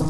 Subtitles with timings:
[0.00, 0.06] Hi,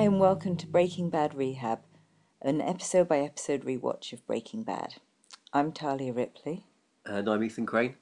[0.00, 1.78] and welcome to Breaking Bad Rehab,
[2.40, 4.94] an episode by episode rewatch of Breaking Bad.
[5.54, 6.64] I'm Talia Ripley.
[7.04, 7.96] And I'm Ethan Crane.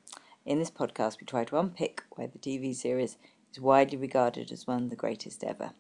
[0.47, 3.19] In this podcast, we try to unpick why the TV series
[3.51, 5.73] is widely regarded as one of the greatest ever.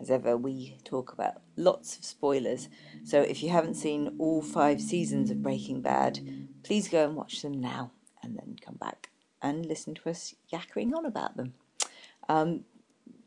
[0.00, 2.70] As ever, we talk about lots of spoilers,
[3.04, 7.42] so if you haven't seen all five seasons of Breaking Bad, please go and watch
[7.42, 7.90] them now
[8.22, 9.10] and then come back
[9.42, 11.52] and listen to us yakkering on about them.
[12.26, 12.64] Um,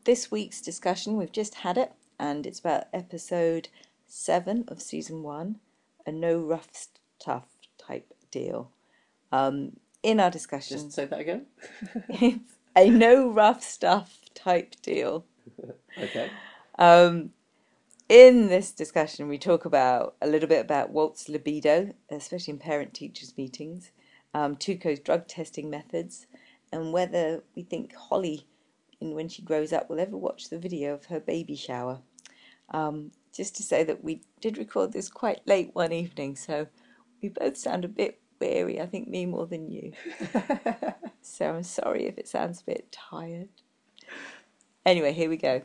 [0.06, 3.70] this week's discussion, we've just had it, and it's about episode
[4.08, 5.60] seven of season one,
[6.08, 6.70] a no rough
[7.20, 7.55] stuff
[7.88, 8.72] type deal.
[9.32, 11.46] Um, in our discussion, Just say that again.
[12.10, 15.26] it's a no rough stuff type deal.
[16.02, 16.30] okay.
[16.77, 17.32] Um,
[18.08, 22.94] in this discussion, we talk about a little bit about Walt's libido, especially in parent
[22.94, 23.92] teachers meetings,
[24.34, 26.27] um, Tuco's drug testing methods,
[26.72, 28.46] and whether we think Holly,
[29.02, 31.99] in when she grows up, will ever watch the video of her baby shower.
[32.70, 36.68] Um, just to say that we did record this quite late one evening, so
[37.21, 38.82] we both sound a bit weary.
[38.82, 39.94] I think me more than you.
[41.21, 43.49] so I'm sorry if it sounds a bit tired.
[44.85, 45.63] Anyway, here we go.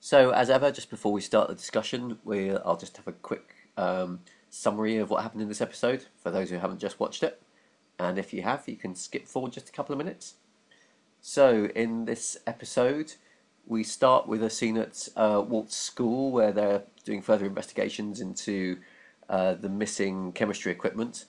[0.00, 3.54] So, as ever, just before we start the discussion, we I'll just have a quick
[3.76, 7.42] um, summary of what happened in this episode for those who haven't just watched it.
[7.98, 10.34] And if you have, you can skip forward just a couple of minutes.
[11.20, 13.14] So, in this episode,
[13.66, 18.78] we start with a scene at uh, Walt's school where they're doing further investigations into
[19.28, 21.26] uh, the missing chemistry equipment.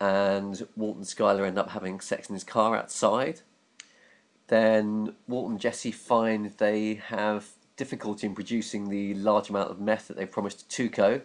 [0.00, 3.40] And Walt and Skyler end up having sex in his car outside.
[4.48, 10.08] Then Walt and Jesse find they have difficulty in producing the large amount of meth
[10.08, 11.22] that they promised to Tuco.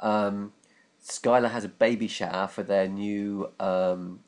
[0.00, 0.52] Um,
[1.02, 4.20] Skyler has a baby shower for their new um,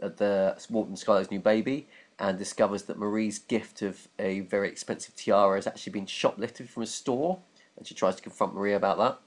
[0.00, 1.88] the Walt and Skyler's new baby,
[2.18, 6.82] and discovers that Marie's gift of a very expensive tiara has actually been shoplifted from
[6.82, 7.40] a store,
[7.76, 9.18] and she tries to confront Marie about that.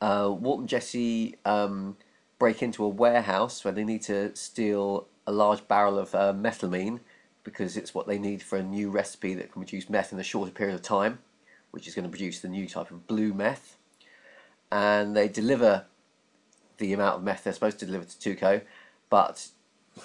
[0.00, 1.96] Uh, Walt and Jesse um,
[2.38, 7.00] break into a warehouse where they need to steal a large barrel of uh, methylamine
[7.44, 10.22] because it's what they need for a new recipe that can produce meth in a
[10.22, 11.18] shorter period of time,
[11.70, 13.76] which is going to produce the new type of blue meth.
[14.70, 15.86] And they deliver
[16.76, 18.62] the amount of meth they're supposed to deliver to Tuco,
[19.10, 19.48] but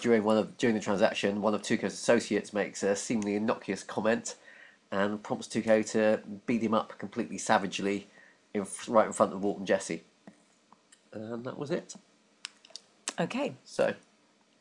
[0.01, 4.35] during one of during the transaction, one of Tuco's associates makes a seemingly innocuous comment
[4.91, 8.07] and prompts Tuco to beat him up completely savagely
[8.53, 10.03] in, right in front of Walt and Jesse.
[11.11, 11.95] And that was it.
[13.19, 13.55] Okay.
[13.65, 13.93] So,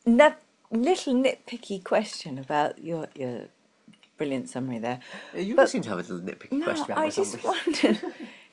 [0.04, 3.42] That little nitpicky question about your your
[4.18, 5.00] brilliant summary there.
[5.34, 7.58] you But- seem to have a little nitpicky No, question about I my just summary.
[7.66, 8.00] wondered.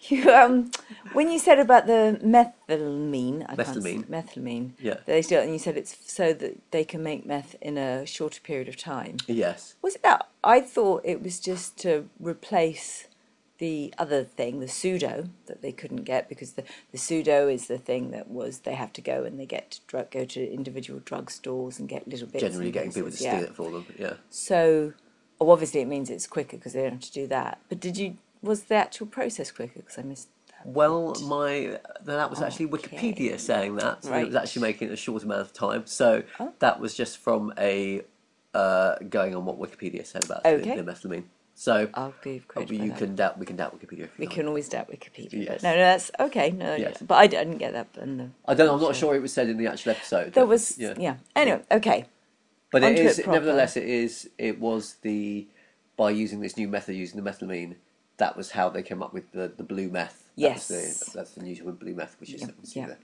[0.04, 0.72] You um,
[1.12, 4.06] when you said about the methylamine, I can't Methylamine.
[4.06, 4.72] methylamine.
[4.80, 4.94] Yeah.
[4.94, 8.06] that They still, and you said it's so that they can make meth in a
[8.06, 9.18] shorter period of time.
[9.28, 9.76] Yes.
[9.82, 10.30] Was it that?
[10.42, 13.08] I thought it was just to replace
[13.60, 17.78] the other thing, the pseudo that they couldn't get because the, the pseudo is the
[17.78, 21.02] thing that was they have to go and they get to drug, go to individual
[21.04, 22.44] drug stores and get little bits.
[22.44, 23.42] Generally getting people to steal yeah.
[23.42, 23.86] it for them.
[23.98, 24.14] Yeah.
[24.30, 24.94] So,
[25.40, 27.60] oh, obviously, it means it's quicker because they don't have to do that.
[27.70, 28.18] But did you?
[28.42, 29.80] Was the actual process quicker?
[29.80, 30.66] Because I missed that.
[30.66, 33.14] Well, my that was actually Okay.
[33.14, 34.06] Wikipedia saying that.
[34.06, 35.86] so It was actually making it a short amount of time.
[35.86, 36.54] So Oh.
[36.60, 38.04] that was just from a
[38.54, 40.76] uh, going on what Wikipedia said about Okay.
[40.76, 41.24] the, the methylamine.
[41.60, 42.72] So I'll give credit.
[42.74, 43.98] you can doubt we can doubt Wikipedia.
[43.98, 44.34] You We like.
[44.36, 45.44] can always doubt Wikipedia.
[45.44, 45.62] Yes.
[45.62, 46.52] No, no, that's okay.
[46.52, 47.02] No, Yes.
[47.06, 47.88] but I didn't get that.
[48.02, 48.70] In the, I don't.
[48.74, 50.32] I'm not sure it was said in the actual episode.
[50.32, 51.18] There was, yeah.
[51.36, 52.06] Anyway, okay.
[52.72, 55.48] But it Onto is it nevertheless it is it was the
[55.98, 57.76] by using this new method using the methylamine
[58.16, 60.30] that was how they came up with the, the blue meth.
[60.38, 60.70] Yes.
[60.70, 62.86] the, that's the new of blue meth, which is Yeah, yeah.
[62.88, 62.98] the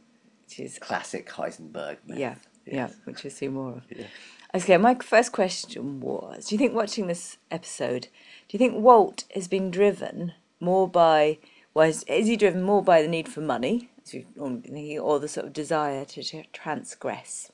[0.47, 2.17] Which is classic Heisenberg meth.
[2.17, 2.35] Yeah,
[2.65, 3.83] yeah, which we'll see more of.
[3.89, 4.05] Yeah.
[4.53, 8.07] Okay, my first question was: Do you think watching this episode,
[8.47, 11.39] do you think Walt has been driven more by,
[11.73, 15.19] was is he driven more by the need for money, as you normally think, or
[15.19, 17.51] the sort of desire to, to transgress?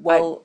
[0.00, 0.44] Well,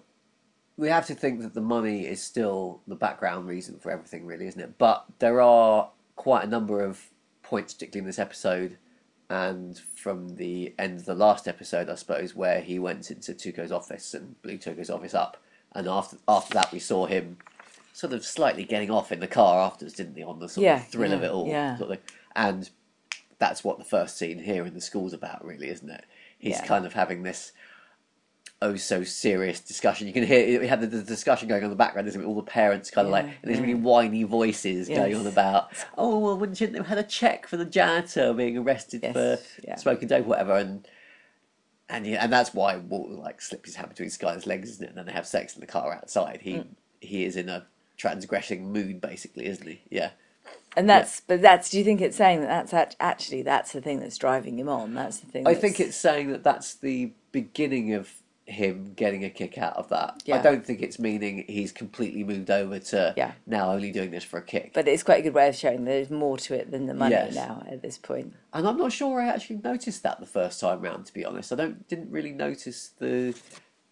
[0.77, 4.47] we have to think that the money is still the background reason for everything, really,
[4.47, 4.77] isn't it?
[4.77, 7.11] But there are quite a number of
[7.43, 8.77] points, particularly in this episode,
[9.33, 13.71] and from the end of the last episode, I suppose, where he went into Tuco's
[13.71, 15.37] office and blew Tuco's office up,
[15.73, 17.37] and after after that, we saw him
[17.93, 20.23] sort of slightly getting off in the car afterwards, didn't he?
[20.23, 21.77] On the sort Yeah, of thrill of it all, yeah.
[21.77, 21.97] sort of
[22.35, 22.69] and
[23.39, 26.05] that's what the first scene here in the school's about, really, isn't it?
[26.39, 26.65] He's Yeah.
[26.65, 27.51] kind of having this
[28.63, 30.07] oh so serious discussion.
[30.07, 32.25] You can hear we had the, the discussion going on in the background, isn't it?
[32.25, 33.63] All the parents kind of like Yeah, and these yeah.
[33.65, 37.57] really whiny voices going on about oh well, wouldn't you have had a check for
[37.57, 39.75] the janitor being arrested Yes, for yeah.
[39.75, 40.87] smoking dope, or whatever, and.
[41.89, 44.89] And yeah, and that's why Walt like slips his hand between Skyler's legs, isn't it?
[44.89, 46.39] And then they have sex in the car outside.
[46.41, 46.67] He Mm.
[47.01, 47.67] he is in a
[47.97, 49.81] transgressing mood, basically, isn't he?
[49.91, 50.11] Yeah.
[50.75, 51.69] And that's, but that's.
[51.69, 54.69] Do you think it's saying that that's act- actually that's the thing that's driving him
[54.69, 54.95] on?
[54.95, 55.45] That's the thing.
[55.45, 58.09] I think it's saying that that's the beginning of
[58.45, 60.21] him getting a kick out of that.
[60.31, 63.31] I don't think it's meaning he's completely moved over to Yeah.
[63.47, 64.71] now only doing this for a kick.
[64.73, 67.11] But it's quite a good way of showing there's more to it than the money
[67.13, 67.35] Yes.
[67.35, 68.33] now at this point.
[68.53, 71.05] and I'm not sure I actually noticed that the first time round.
[71.05, 73.33] To be honest, I don't didn't really notice the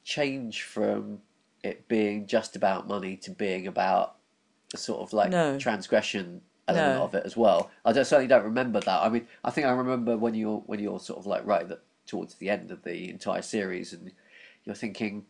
[0.03, 1.21] change from
[1.63, 4.15] it being just about money to being about
[4.71, 5.57] the sort of like No.
[5.59, 7.03] transgression element No.
[7.03, 7.69] of it as well.
[7.85, 9.01] I don't, certainly don't remember that.
[9.03, 11.69] I mean, I think I remember when you're when you're sort of like right at
[11.69, 14.11] the, towards the end of the entire series, and
[14.65, 15.25] you're thinking,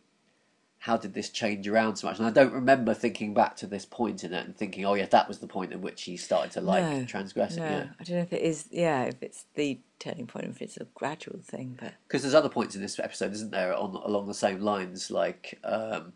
[0.79, 2.17] how did this change around so much?
[2.17, 5.05] And I don't remember thinking back to this point in it and thinking, oh yeah,
[5.07, 7.63] that was the point at which he started to like No, transgressing.
[7.63, 7.85] No, Yeah.
[7.99, 8.67] I don't know if it is.
[8.71, 11.77] Yeah, if it's the turning point, if it's a gradual thing.
[11.79, 15.11] But because there's other points in this episode, isn't there, on along the same lines,
[15.11, 16.13] like um,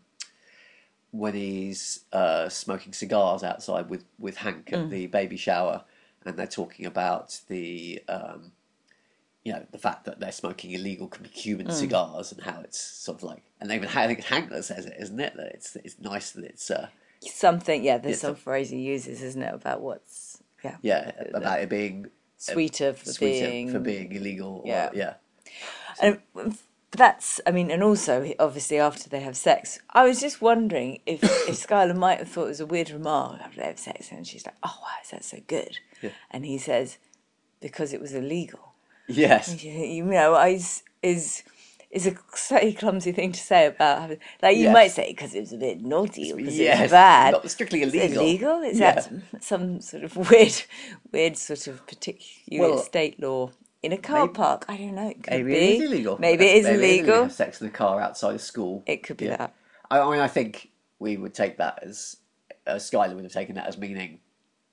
[1.12, 4.84] when he's uh, smoking cigars outside with with Hank Mm.
[4.84, 5.84] at the baby shower,
[6.24, 8.02] and they're talking about the.
[8.08, 8.50] Um,
[9.46, 11.72] you know the fact that they're smoking illegal Cuban Mm.
[11.72, 15.20] cigars and how it's sort of like, and even I think that says it, isn't
[15.20, 15.34] it?
[15.36, 16.88] That it's it's nice that it's uh,
[17.22, 17.84] something.
[17.84, 21.68] Yeah, there's some so- phrase he uses, isn't it, about what's yeah yeah about it
[21.68, 22.06] being
[22.38, 24.62] sweeter for sweeter being for being illegal.
[24.64, 24.90] Or, Yeah.
[24.94, 25.14] yeah,
[26.02, 26.20] And
[26.90, 31.22] that's, I mean, and also, obviously, after they have sex, I was just wondering if,
[31.48, 34.26] if Skyler might have thought it was a weird remark after they have sex, and
[34.26, 35.78] she's like, oh, why is that so good?
[36.02, 36.10] Yeah.
[36.30, 36.98] And he says,
[37.60, 38.72] because it was illegal.
[39.08, 41.42] Yes, You know, is, is,
[41.90, 44.72] is a slightly clumsy thing to say about having, like, you Yes.
[44.74, 47.32] might say because it was a bit naughty or because it was bad.
[47.32, 48.22] not strictly Is it illegal.
[48.22, 48.62] illegal?
[48.62, 48.94] Is Yeah.
[48.94, 50.54] that some, some sort of weird,
[51.12, 53.50] weird sort of particular Well, state law
[53.82, 54.64] in a car maybe- park?
[54.68, 55.08] I don't know.
[55.10, 55.56] It could Maybe be.
[55.56, 56.18] it is illegal.
[56.18, 57.30] Maybe it is Maybe illegal.
[57.30, 58.82] Sex in the car outside of school.
[58.86, 59.36] It could be Yeah.
[59.36, 59.54] that.
[59.90, 62.16] I, I mean, I think we would take that as
[62.66, 64.18] uh, Skyler would have taken that as meaning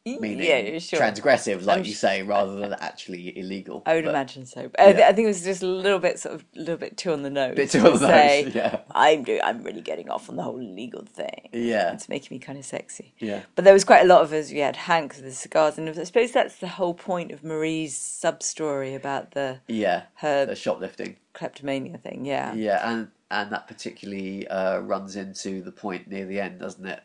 [0.05, 1.00] meaning yeah, sure.
[1.00, 3.83] transgressive, like I'm you say, rather than actually illegal.
[3.85, 4.67] I would But- imagine so.
[4.67, 5.07] But I, th- yeah.
[5.07, 7.21] I think it was just a little bit sort of a little bit too on
[7.23, 7.55] the nose.
[7.55, 8.79] Bit too on the nose, say, yeah.
[8.91, 9.39] I'm doing.
[9.44, 11.50] I'm really getting off on the whole legal thing.
[11.53, 13.13] Yeah, It's making me kind of sexy.
[13.19, 14.51] yeah, But there was quite a lot of us.
[14.51, 17.95] We had Hank with the cigars, and I suppose that's the whole point of Marie's
[17.97, 20.03] sub story about the yeah.
[20.15, 21.15] her The shoplifting.
[21.33, 22.25] kleptomania thing.
[22.25, 22.53] Yeah.
[22.53, 27.01] Yeah, and and that particularly uh, runs into the point near the end, doesn't it?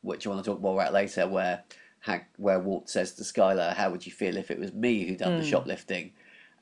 [0.00, 1.62] Which I want to talk more about later, where
[2.36, 5.36] where Walt says to Skyler, "How would you feel if it was me who done
[5.36, 5.48] the Hmm.
[5.48, 6.12] shoplifting?"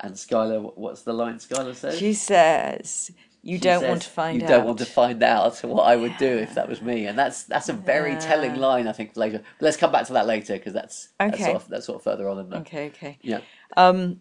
[0.01, 1.99] And Skyler, what's the line Skyler says?
[1.99, 3.11] She says,
[3.43, 5.83] "You She don't says, want to find you out." don't want to find out what
[5.85, 8.21] I would do if that was me, and that's that's a very Yeah.
[8.21, 9.39] telling line, I think, later.
[9.59, 11.45] But let's come back to that later because that's that's, Okay.
[11.45, 12.87] sort of, that's sort of further on in the Okay.
[12.89, 13.19] Okay.
[13.23, 13.41] yeah
[13.77, 14.21] Um.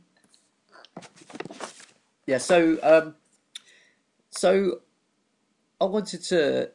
[2.28, 2.38] yeah.
[2.40, 3.16] So um,
[4.30, 4.82] so
[5.82, 6.72] I wanted to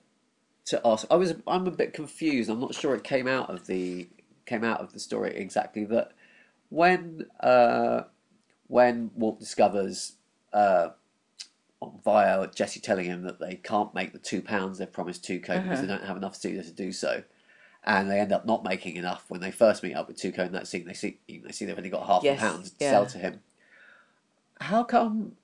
[0.66, 1.06] to ask.
[1.10, 2.50] I was I'm a bit confused.
[2.50, 4.08] I'm not sure it came out of the
[4.50, 6.10] came out of the story exactly that
[6.70, 8.02] when uh,
[8.66, 10.14] when Walt discovers
[10.52, 10.88] uh,
[12.04, 15.80] via Jesse telling him that they can't make the two pounds they've promised Tuco because
[15.80, 17.22] they don't have enough pseudo to do so.
[17.84, 20.52] And they end up not making enough when they first meet up with Tuco in
[20.52, 20.84] that scene.
[20.84, 22.90] They see they see they've only got half Yes, a pound to yeah.
[22.90, 23.40] sell to him.
[24.60, 25.36] How come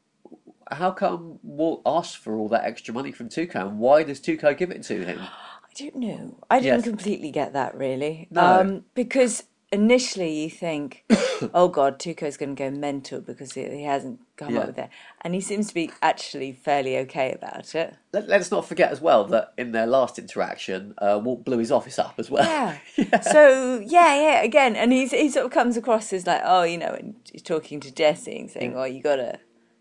[0.70, 4.56] how come Walt asks for all that extra money from Tuco, and why does Tuco
[4.56, 5.20] give it to him?
[5.78, 6.38] I don't know.
[6.50, 6.84] I didn't Yes.
[6.88, 8.28] completely get that really.
[8.30, 8.60] No.
[8.60, 11.04] Um, because initially you think,
[11.54, 14.60] oh God, Tuco's going to go mental because he, he hasn't come Yeah.
[14.60, 14.88] up with it.
[15.22, 17.94] And he seems to be actually fairly okay about it.
[18.12, 21.72] Let, let's not forget as well that in their last interaction, uh, Walt blew his
[21.72, 22.44] office up as well.
[22.44, 22.78] Yeah.
[23.22, 24.76] So, yeah, yeah, again.
[24.76, 27.80] And he's, he sort of comes across as like, oh, you know, and he's talking
[27.80, 29.38] to Jesse and saying, oh, you got to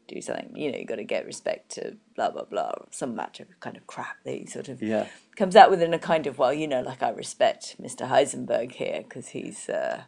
[0.08, 3.40] do something, you know, you got to get respect to blah, blah, blah, some match
[3.40, 5.08] of kind of crap that he sort of Yeah.
[5.36, 8.08] comes out with in a kind of well, you know, like I respect Mr.
[8.10, 10.04] Heisenberg here because he's uh,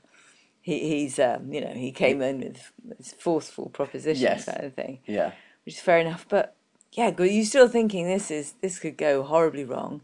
[0.62, 4.46] he he's um, you know he came in with this forceful proposition Yes.
[4.46, 5.32] kind of thing, yeah.
[5.66, 6.26] which is fair enough.
[6.30, 6.56] But
[6.94, 10.02] yeah, you're still thinking this is this could go horribly wrong.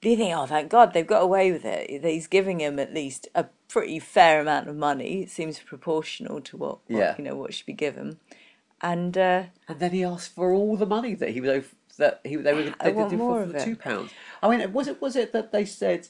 [0.00, 2.04] But you think, oh, thank God they've got away with it.
[2.04, 5.22] He's giving him at least a pretty fair amount of money.
[5.22, 7.14] It seems proportional to what, what Yeah.
[7.16, 8.18] you know what should be given.
[8.84, 11.64] And uh, And then he asked for all the money that he owe,
[11.96, 14.12] that he they were they did for the two pounds.
[14.42, 16.08] I mean, was it was it that they said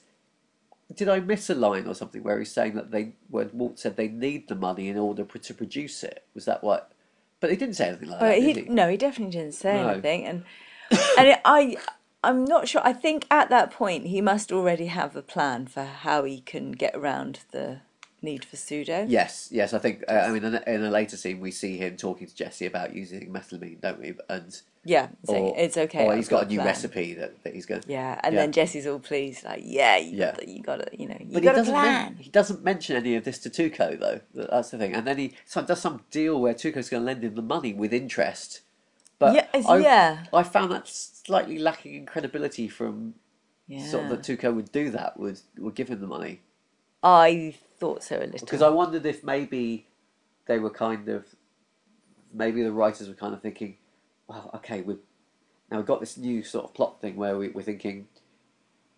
[0.95, 3.97] did I miss a line or something where he's saying that they when Walt said
[3.97, 6.25] they need the money in order to produce it?
[6.35, 6.93] Was that what?
[7.40, 8.38] But he didn't say anything like But that.
[8.40, 8.62] he, he?
[8.69, 9.88] no, he definitely didn't say No.
[9.90, 10.45] anything, and
[11.19, 11.76] and it, I
[12.23, 12.81] I'm not sure.
[12.85, 16.73] I think at that point he must already have a plan for how he can
[16.73, 17.81] get around the
[18.25, 19.07] need for pseudo.
[19.09, 19.73] Yes, yes.
[19.75, 20.02] I think.
[20.09, 22.66] Uh, I mean, in a, in a later scene, we see him talking to Jesse
[22.66, 24.14] about using methylamine, don't we?
[24.28, 26.04] And Yeah, saying or, it's okay.
[26.04, 26.66] Or he's got a a new plan.
[26.66, 27.83] recipe that, that he's going.
[27.87, 28.40] Yeah, and Yeah.
[28.40, 30.31] then Jesse's all pleased, like, yeah, you Yeah.
[30.33, 31.75] got to, you got to, you know, you But he got a doesn't.
[31.75, 31.93] plan.
[32.14, 34.21] Men- he doesn't mention any of this to Tuco though.
[34.35, 34.95] That's the thing.
[34.95, 37.73] And then he so does some deal where Tuco's going to lend him the money
[37.73, 38.61] with interest.
[39.19, 40.25] But Yeah, I, yeah.
[40.33, 43.14] I found that slightly lacking in credibility from
[43.69, 45.19] yeah, sort of that Tuco would do that.
[45.19, 46.40] Would would give him the money
[47.04, 48.32] I thought so a little.
[48.32, 48.40] Bit.
[48.40, 49.87] Because I wondered if maybe
[50.46, 51.26] they were kind of
[52.32, 53.76] maybe the writers were kind of thinking,
[54.26, 54.99] well, okay, we've
[55.70, 58.08] now we've got this new sort of plot thing where we, we're thinking,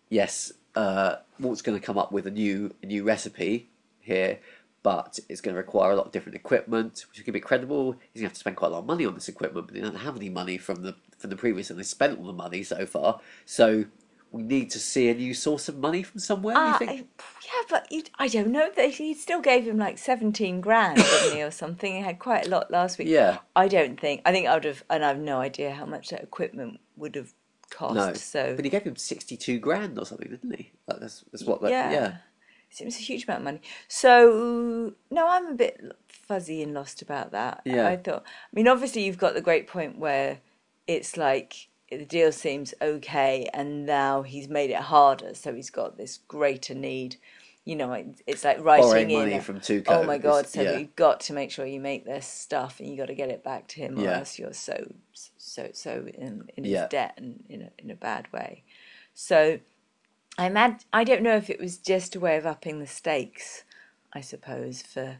[0.09, 3.67] yes, uh, Walt's going to come up with a new a new recipe
[3.99, 4.39] here,
[4.83, 7.93] but it's going to require a lot of different equipment, which can be credible.
[8.13, 9.75] He's going to have to spend quite a lot of money on this equipment, but
[9.75, 12.33] he doesn't have any money from the from the previous, and they spent all the
[12.33, 13.19] money so far.
[13.45, 13.85] So
[14.31, 16.55] we need to see a new source of money from somewhere.
[16.55, 17.07] You uh, think?
[17.45, 18.69] Yeah, but you, I don't know.
[18.75, 21.93] They, he still gave him like seventeen grand, didn't he, or something?
[21.93, 23.07] He had quite a lot last week.
[23.07, 23.39] Yeah.
[23.55, 24.21] I don't think.
[24.25, 27.15] I think I would have, and I have no idea how much that equipment would
[27.15, 27.33] have
[27.69, 27.95] cost.
[27.95, 30.71] No, So but he gave him sixty-two grand or something, didn't he?
[30.87, 31.61] Like, that's that's what.
[31.61, 31.91] That, yeah.
[31.91, 32.17] yeah.
[32.69, 33.61] Seems a huge amount of money.
[33.87, 37.61] So no, I'm a bit fuzzy and lost about that.
[37.63, 37.87] Yeah.
[37.87, 38.23] I thought.
[38.25, 40.39] I mean, obviously, you've got the great point where
[40.85, 45.97] it's like the deal seems okay, and now he's made it harder, so he's got
[45.97, 47.17] this greater need.
[47.65, 47.93] You know,
[48.25, 49.17] it's like writing Borrowing in.
[49.19, 50.47] money from Tuco Oh my god!
[50.47, 50.79] So yeah.
[50.79, 53.43] you've got to make sure you make this stuff, and you got to get it
[53.43, 54.19] back to him, or Yeah.
[54.19, 54.93] else you're so
[55.37, 56.87] so so in in his Yeah.
[56.87, 58.63] debt and in a in a bad way.
[59.13, 59.59] So
[60.37, 63.63] I imag- I don't know if it was just a way of upping the stakes,
[64.13, 65.17] I suppose, for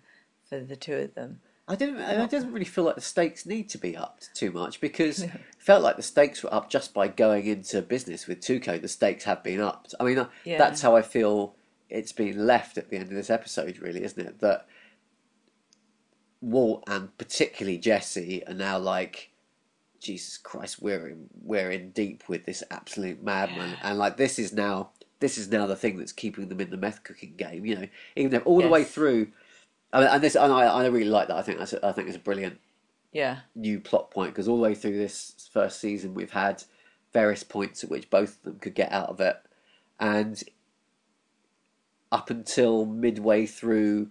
[0.50, 1.42] for the two of them.
[1.70, 2.00] I didn't.
[2.00, 5.32] I didn't really feel like the stakes need to be upped too much because it
[5.58, 8.82] felt like the stakes were up just by going into business with Tuco.
[8.82, 9.94] The stakes have been upped.
[10.00, 10.58] I mean, uh, Yeah.
[10.60, 11.56] that's how I feel
[11.90, 13.80] it's been left at the end of this episode.
[13.80, 14.40] Really, isn't it?
[14.40, 14.66] That
[16.42, 19.32] Walt and particularly Jesse are now like,
[20.00, 24.54] Jesus Christ, we're in, we're in deep with this absolute madman, and like this is
[24.54, 27.66] now this is now the thing that's keeping them in the meth cooking game.
[27.66, 29.32] You know, even though all the way through.
[29.94, 31.38] I mean, and this, and I, I really like that.
[31.38, 32.60] I think that's, a, I think it's a brilliant
[33.13, 36.63] Yeah, new plot point because all the way through this first season, we've had
[37.13, 39.38] various points at which both of them could get out of it,
[40.00, 40.44] and
[42.12, 44.10] up until midway through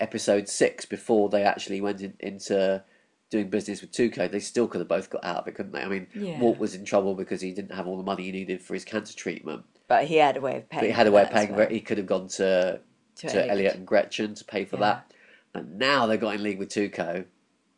[0.00, 2.82] episode six, before they actually went in, into
[3.30, 5.80] doing business with Tuco, they still could have both got out of it, couldn't they?
[5.82, 6.38] I mean, Yeah.
[6.40, 8.84] Walt was in trouble because he didn't have all the money he needed for his
[8.84, 10.82] cancer treatment, but he had a way of paying.
[10.82, 11.54] but he had a way of paying.
[11.54, 11.68] well.
[11.68, 12.80] He could have gone to
[13.16, 13.50] To to, Elliot.
[13.50, 13.74] Elliot.
[13.76, 14.80] and Gretchen to pay for Yeah.
[14.80, 15.12] that.
[15.56, 17.24] But now they've got in league with Tuco.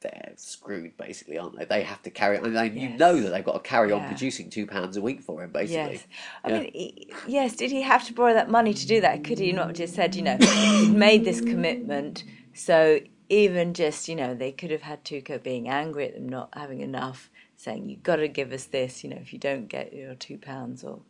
[0.00, 1.64] They're screwed, basically, aren't they?
[1.64, 2.38] They have to carry.
[2.38, 5.00] I mean, they, you know that they've got to carry on producing two pounds a
[5.00, 5.94] week for him, basically.
[5.94, 6.06] Yes,
[6.44, 6.58] I Yeah.
[6.60, 7.56] mean, he- yes.
[7.56, 9.24] Did he have to borrow that money to do that?
[9.24, 12.22] Could he not have just said, you know, he'd made this commitment,
[12.54, 16.48] so even just, you know, they could have had Tuco being angry at them not
[16.54, 19.02] having enough, saying, "You've got to give us this.
[19.04, 21.00] You know, if you don't get your two pounds or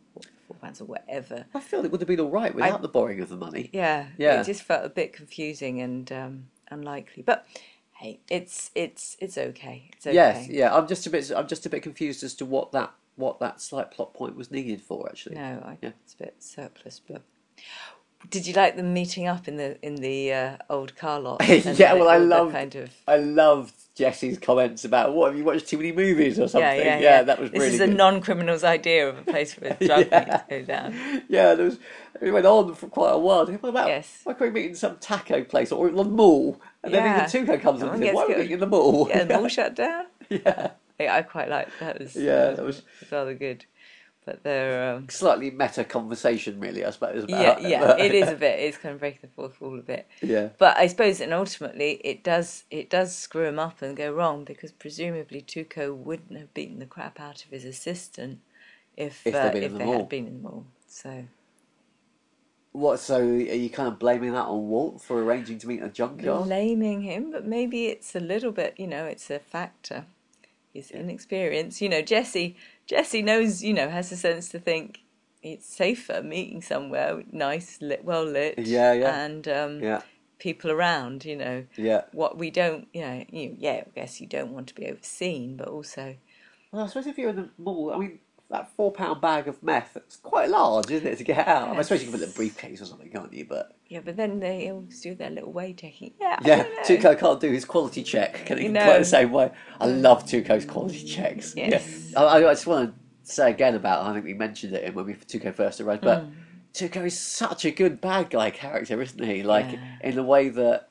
[0.46, 3.20] four pounds or whatever." I feel it would have been all right without the borrowing
[3.20, 3.68] of the money.
[3.72, 4.40] Yeah, Yeah.
[4.40, 7.46] It just felt a bit confusing and um, unlikely, but
[7.98, 9.90] hey, it's it's it's okay.
[9.96, 10.14] It's okay.
[10.14, 10.74] Yes, yeah.
[10.74, 11.30] I'm just a bit.
[11.34, 14.50] I'm just a bit confused as to what that what that slight plot point was
[14.50, 15.08] needed for.
[15.08, 15.90] Actually, No, I, Yeah.
[16.04, 17.22] it's a bit surplus, but.
[18.30, 21.40] Did you like them meeting up in the in the uh, old car lot?
[21.48, 21.92] yeah.
[21.92, 22.50] Well, I loved.
[22.52, 26.48] kind of I loved Jesse's comments about what have you watched too many movies or
[26.48, 26.68] something.
[26.80, 27.22] yeah, yeah, yeah.
[27.22, 30.24] that was this really is a non-criminal's idea of a place for a drug Yeah.
[30.38, 31.22] to go down.
[31.28, 31.78] Yeah, there was.
[32.20, 33.46] It went on for quite a while.
[33.46, 33.88] What about?
[33.88, 34.20] Yes.
[34.24, 36.60] Why can't we meet in some taco place or in the mall?
[36.82, 37.28] And then Yeah.
[37.28, 39.48] even Tuco comes and says, "Why are we meeting in the mall?" Yeah, the mall
[39.58, 40.06] shut down.
[40.28, 41.98] yeah, Yeah, I quite like that.
[42.00, 42.50] Was yeah.
[42.50, 43.64] That was rather good,
[44.24, 44.94] but they're.
[44.96, 46.84] Um, slightly meta conversation, really.
[46.84, 47.24] I suppose.
[47.28, 48.58] yeah, About, yeah, it is a bit.
[48.60, 50.06] It's kind of breaking the fourth wall a bit.
[50.20, 50.48] Yeah.
[50.58, 54.44] But I suppose, and ultimately, it does it does screw him up and go wrong
[54.44, 58.40] because presumably Tuco wouldn't have beaten the crap out of his assistant
[58.96, 59.98] if If uh, been if in the they mall.
[59.98, 60.66] had been in the mall.
[60.88, 61.24] So
[62.78, 63.00] What?
[63.00, 66.44] So are you kind of blaming that on Walt for arranging to meet a junkyard?
[66.44, 70.06] blaming him, but maybe it's a little bit, you know, it's a factor.
[70.72, 72.02] His inexperience, you know.
[72.02, 72.56] Jesse
[72.86, 75.00] Jesse knows, you know, has the sense to think
[75.42, 79.24] it's safer meeting somewhere nice, lit, well lit, Yeah, yeah.
[79.24, 80.02] and um, Yeah,
[80.38, 81.64] people around, you know.
[81.76, 82.02] yeah.
[82.12, 85.56] what we don't, you know, you, yeah, I guess you don't want to be overseen,
[85.56, 86.16] but also,
[86.72, 88.18] Well, I suppose if you're in the mall, I mean,
[88.50, 89.96] that four pound bag of meth.
[89.96, 91.76] It's quite large, isn't it, to get out?
[91.76, 93.44] I suppose you can put it in a briefcase or something, can't you?
[93.44, 96.12] But Yeah, but then they always do their little way taking.
[96.20, 96.64] Yeah, yeah.
[96.84, 98.46] Tuco can't do his quality check.
[98.46, 98.98] Can he You quite know.
[99.00, 99.50] the same way?
[99.80, 101.52] I love Tuco's quality checks.
[101.56, 102.10] Yes.
[102.12, 102.20] Yeah.
[102.22, 104.06] I, I just want to say again about.
[104.06, 106.32] I think we mentioned it when we Tuco first arrived, but Mm.
[106.74, 109.42] Tuco is such a good bad guy character, isn't he?
[109.42, 109.96] Like Yeah.
[110.02, 110.88] in the way that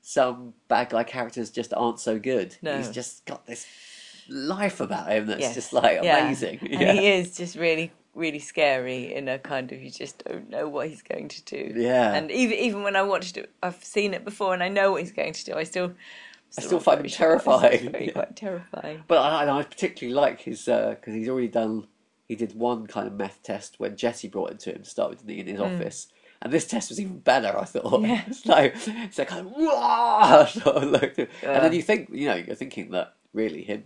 [0.00, 2.56] some bad guy characters just aren't so good.
[2.62, 2.76] No.
[2.78, 3.66] He's just got this
[4.28, 5.54] life about him that's Yes.
[5.54, 6.24] just like Yeah.
[6.24, 6.58] amazing.
[6.62, 6.92] And Yeah.
[6.92, 10.88] he is just really, really scary in a kind of you just don't know what
[10.88, 11.72] he's going to do.
[11.76, 12.14] Yeah.
[12.14, 15.02] And even even when I watched it, I've seen it before and I know what
[15.02, 15.54] he's going to do.
[15.54, 15.92] I still,
[16.56, 17.38] I still find him sure.
[17.38, 17.94] Terrifying.
[18.00, 18.12] Yeah.
[18.12, 19.04] quite terrifying.
[19.06, 21.86] But I, and I particularly like his uh, because he's already done.
[22.26, 25.08] He did one kind of meth test when Jesse brought it to him to start
[25.10, 25.64] with, in his mm.
[25.64, 26.08] office.
[26.42, 28.02] And this test was even better, I thought.
[28.02, 28.22] Yeah.
[28.28, 31.18] It's like it's like kind of "Wah!" sort of look.
[31.18, 33.84] And then you think, you know, you're thinking that really him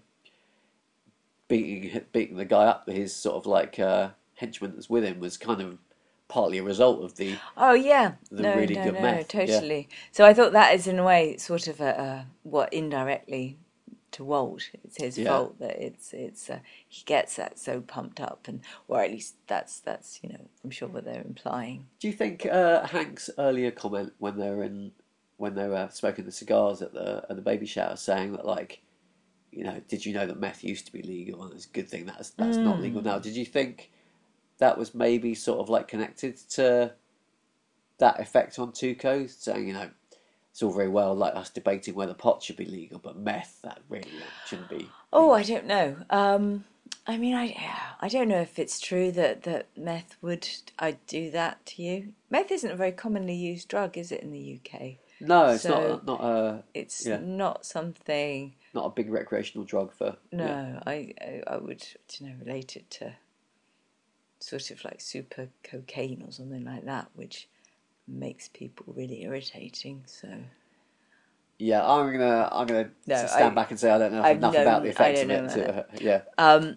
[1.52, 5.36] beating beating the guy up, his sort of like uh, henchman that's with him, was
[5.36, 5.78] kind of
[6.28, 9.24] partly a result of the Oh yeah, The no, really no, good no, yeah.
[9.28, 9.88] totally.
[10.10, 13.58] So I thought that is in a way sort of a, what indirectly
[14.12, 14.70] to Walt.
[14.84, 15.28] It's his Yeah.
[15.28, 19.34] fault that it's it's uh, he gets that so pumped up, and or at least
[19.46, 21.86] that's that's you know I'm sure what they're implying.
[22.00, 24.92] Do you think uh, Hank's earlier comment when they were in
[25.36, 28.80] when they were smoking the cigars at the at the baby shower, saying that like,
[29.52, 31.88] you know, did you know that meth used to be legal and it's a good
[31.88, 32.82] thing that's that's not Hmm.
[32.82, 33.18] legal now?
[33.18, 33.90] Did you think
[34.58, 36.94] that was maybe sort of like connected to
[37.98, 39.90] that effect on Tuco, saying you know.
[40.50, 43.80] It's all very well like us debating whether pot should be legal, but meth that
[43.88, 44.10] really
[44.46, 44.86] shouldn't be.
[45.10, 45.96] Oh, I don't know.
[46.10, 46.64] Um,
[47.06, 47.56] I mean, I
[48.02, 50.46] I don't know if it's true that that meth would
[50.78, 52.12] I do that to you.
[52.28, 54.98] Meth isn't a very commonly used drug, is it in the UK?
[55.22, 57.16] No, it's So- not not a It's Yeah.
[57.16, 58.52] not something.
[58.74, 60.80] Not a big recreational drug for No, yeah.
[60.86, 61.84] I, I would
[62.18, 63.14] you know relate it to
[64.40, 67.48] sort of like super cocaine or something like that, which
[68.08, 70.02] makes people really irritating.
[70.06, 70.28] So
[71.58, 74.36] Yeah, I'm gonna I'm gonna No, stand I- back and say I don't know I've
[74.38, 75.48] enough known- about the effects of it.
[75.50, 76.76] To, yeah, um,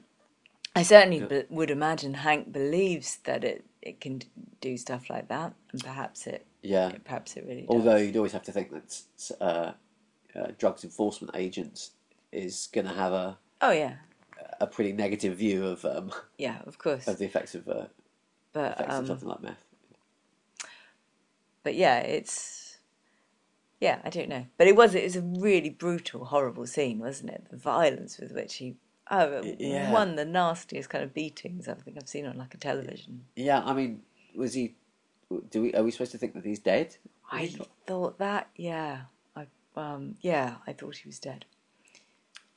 [0.75, 4.21] I certainly be- would imagine Hank believes that it it can
[4.61, 6.91] do stuff like that, and perhaps it yeah.
[7.03, 7.69] perhaps it really does.
[7.69, 9.01] Although you'd always have to think that
[9.41, 9.71] uh,
[10.35, 11.91] uh, drugs enforcement agents
[12.35, 13.95] is going to have a oh yeah,
[14.59, 17.85] a pretty negative view of um, yeah, of course, of the effects of uh,
[18.53, 19.65] but effects of um, something like meth.
[21.63, 22.77] but yeah, it's
[23.79, 27.31] yeah, I don't know, but it was it was a really brutal, horrible scene, wasn't
[27.31, 27.47] it?
[27.49, 28.75] The violence with which he
[29.11, 29.91] oh, yeah.
[29.91, 33.25] one of the nastiest kind of beatings I think I've seen on like a television.
[33.35, 34.01] Yeah, I mean,
[34.35, 34.75] was he?
[35.49, 36.97] Do we are we supposed to think that he's dead?
[37.31, 37.51] I
[37.87, 39.01] thought that, yeah,
[39.35, 41.45] I um, yeah, I thought he was dead.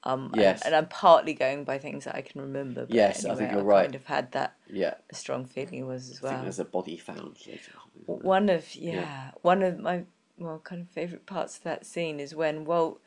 [0.05, 0.63] Um, Yes.
[0.63, 2.87] and, and I'm partly going by things that I can remember.
[2.87, 3.83] But Yes, I think you're right.
[3.83, 6.43] Kind of had that yeah, a strong feeling was as I think well.
[6.43, 7.73] there's a body found later.
[7.77, 8.21] on.
[8.21, 9.31] One of yeah, Yeah.
[9.43, 10.05] one of my
[10.39, 13.01] well kind of favourite parts of that scene is when Walt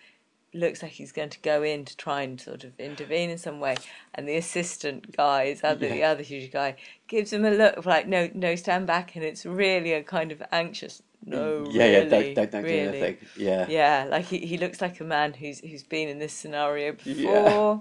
[0.54, 3.62] looks like he's going to go in to try and sort of intervene in some
[3.62, 3.78] way,
[4.14, 6.76] and the assistant guy, is other the other huge guy,
[7.08, 10.32] gives him a look of like no no stand back, and it's really a kind
[10.32, 12.04] of anxious no mm, yeah, really, yeah.
[12.10, 12.82] Don't don't, don't really.
[12.82, 13.18] do anything.
[13.38, 16.94] Yeah, Yeah, like he, he looks like a man who's who's been in this scenario
[16.94, 17.14] before.
[17.14, 17.78] Yeah.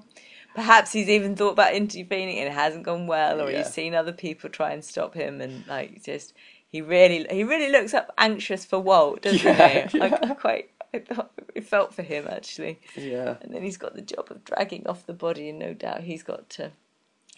[0.55, 3.59] Perhaps he's even thought about intervening and it hasn't gone well, or Yeah.
[3.59, 6.35] he's seen other people try and stop him, and like just
[6.69, 10.01] he really he really looks up anxious for Walt, doesn't Yeah, he?
[10.01, 10.19] I, yeah.
[10.23, 13.37] I quite I thought it felt for him actually, yeah.
[13.43, 16.25] and then he's got the job of dragging off the body, and no doubt he's
[16.25, 16.73] got to,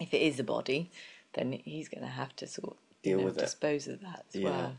[0.01, 0.91] if it is a body,
[1.35, 3.41] then he's going to have to sort Deal you know, with it.
[3.43, 4.49] dispose of that as Yeah.
[4.51, 4.73] well.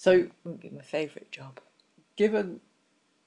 [0.00, 1.60] So Wouldn't be my favourite job.
[2.16, 2.60] given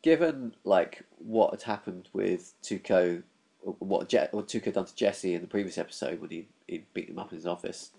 [0.02, 3.22] given like what had happened with Tuco,
[3.62, 7.10] what Je- what Tuco done to Jesse in the previous episode when he he beat
[7.10, 7.92] him up in his office,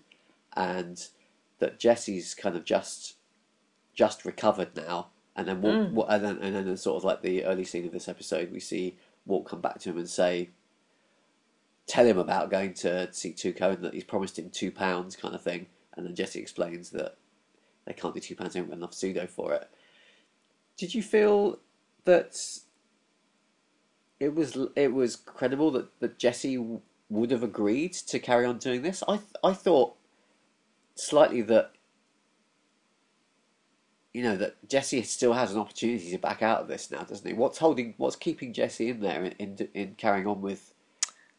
[0.57, 1.07] and
[1.59, 3.15] that Jesse's kind of just
[3.93, 5.07] just recovered now,
[5.37, 5.91] and then Walt, mm.
[5.91, 8.59] Walt- and then and then sort of like the early scene of this episode, we
[8.59, 10.49] see Walt come back to him and say.
[11.87, 15.35] Tell him about going to see Tuco and that he's promised him two pounds, kind
[15.35, 15.67] of thing.
[15.93, 17.15] And then Jesse explains that
[17.85, 19.69] they can't do two pounds, they haven't got enough pseudo for it.
[20.77, 21.59] Did you feel
[22.05, 22.37] that
[24.19, 28.81] it was it was credible that, that Jesse would have agreed to carry on doing
[28.81, 29.03] this?
[29.07, 29.95] I th- I thought
[30.95, 31.71] slightly that
[34.13, 37.27] you know that Jesse still has an opportunity to back out of this now, doesn't
[37.27, 37.33] he?
[37.33, 37.93] What's holding?
[37.97, 40.73] What's keeping Jesse in there in in, in carrying on with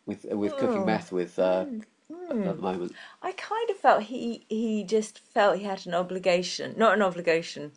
[0.04, 0.86] with with cooking Oh.
[0.86, 1.66] meth with uh,
[2.10, 2.60] at the hmm.
[2.60, 2.92] moment?
[3.22, 7.72] I kind of felt he he just felt he had an obligation, not an obligation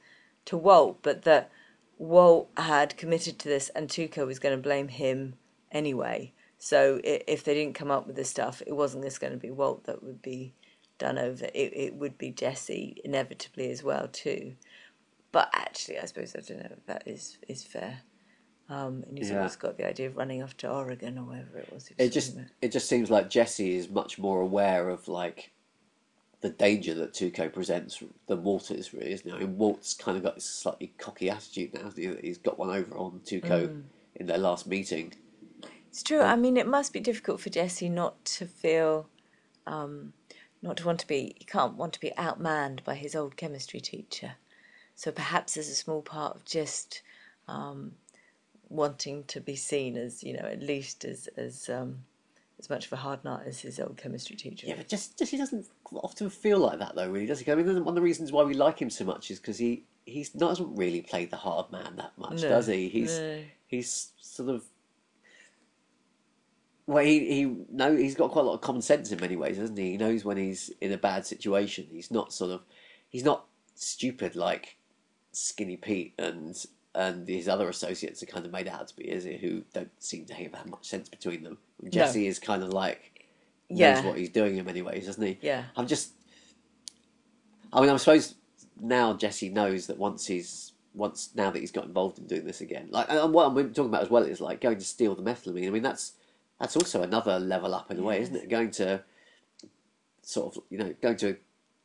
[0.46, 1.52] to Walt, but that
[1.98, 5.36] Walt had committed to this and Tuco was going to blame him
[5.72, 6.34] anyway.
[6.58, 9.52] So if they didn't come up with the stuff, it wasn't just going to be
[9.52, 10.54] Walt that would be
[10.98, 11.46] done over.
[11.46, 14.56] It it would be Jesse inevitably as well too.
[15.32, 18.02] But actually, I suppose I don't know if that is is fair.
[18.70, 19.38] Um, and he's Yeah.
[19.38, 21.90] always got the idea of running off to Oregon or wherever it was.
[21.90, 22.46] was It just about.
[22.62, 25.52] it just seems like Jesse is much more aware of like
[26.42, 29.36] the danger that Tuco presents than Walt is really, isn't he?
[29.36, 31.82] I mean, Walt's kind of got this slightly cocky attitude now.
[31.84, 33.84] hasn't he, that He's got one over on Tuco Mm.
[34.16, 35.14] in their last meeting.
[35.90, 36.22] It's true.
[36.22, 39.10] I mean, it must be difficult for Jesse not to feel,
[39.66, 40.14] um,
[40.62, 41.34] not to want to be.
[41.40, 44.34] He can't want to be outmanned by his old chemistry teacher.
[44.96, 47.02] So perhaps there's a small part of just
[47.48, 47.94] um,
[48.70, 52.00] wanting to be seen as, you know, at least as as um,
[52.60, 54.68] as much of a hard nut as his old chemistry teacher.
[54.68, 57.52] Yeah, but just, just he doesn't often feel like that though, really, does he?
[57.52, 59.86] I mean, one of the reasons why we like him so much is because he
[60.06, 62.90] he's not doesn't really play the hard man that much, No, does he?
[62.90, 63.42] He's no.
[63.68, 64.64] he's sort of
[66.86, 69.58] well, he he no, he's got quite a lot of common sense in many ways,
[69.58, 69.92] doesn't he?
[69.92, 71.88] He knows when he's in a bad situation.
[71.92, 72.62] He's not sort of
[73.10, 74.78] he's not stupid like
[75.32, 76.56] Skinny Pete and
[76.96, 79.38] and his other associates are kind of made out to be, is he?
[79.38, 81.58] Who don't seem to have much sense between them.
[81.90, 83.26] Jesse is kind of like
[83.70, 84.06] knows Yeah.
[84.06, 85.38] what he's doing in many ways, doesn't he?
[85.42, 85.66] Yeah.
[85.76, 86.12] I'm just.
[87.72, 88.36] I mean, I suppose
[88.82, 92.62] now Jesse knows that once he's once now that he's got involved in doing this
[92.62, 95.22] again, like and what I'm talking about as well is like going to steal the
[95.22, 95.68] methylamine.
[95.68, 96.14] I mean, that's
[96.60, 98.50] that's also another level up in a way, isn't it?
[98.50, 99.04] Going to
[100.24, 101.38] sort of you know going to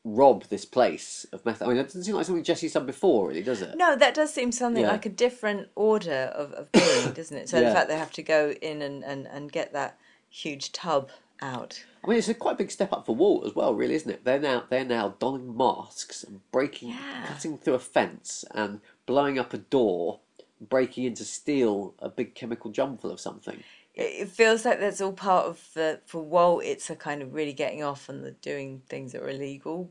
[0.04, 1.62] rob this place of meth.
[1.62, 3.74] I mean, it doesn't seem like something Jesse's done before, really, does it?
[3.76, 4.90] No, that does seem something Yeah.
[4.92, 7.48] like a different order of, of being, doesn't it?
[7.48, 7.68] So Yeah.
[7.70, 11.08] the fact they have to go in and, and, and get that huge tub
[11.40, 11.82] out.
[12.04, 14.24] I mean, it's a quite big step up for Walt as well, really, isn't it?
[14.24, 17.24] They're now they're now donning masks and breaking, Yeah.
[17.26, 20.20] cutting through a fence and blowing up a door,
[20.60, 23.62] breaking in to steal a big chemical jump full of something.
[23.94, 26.64] It feels like that's all part of the for Walt.
[26.64, 29.90] It's a kind of really getting off on the doing things that are illegal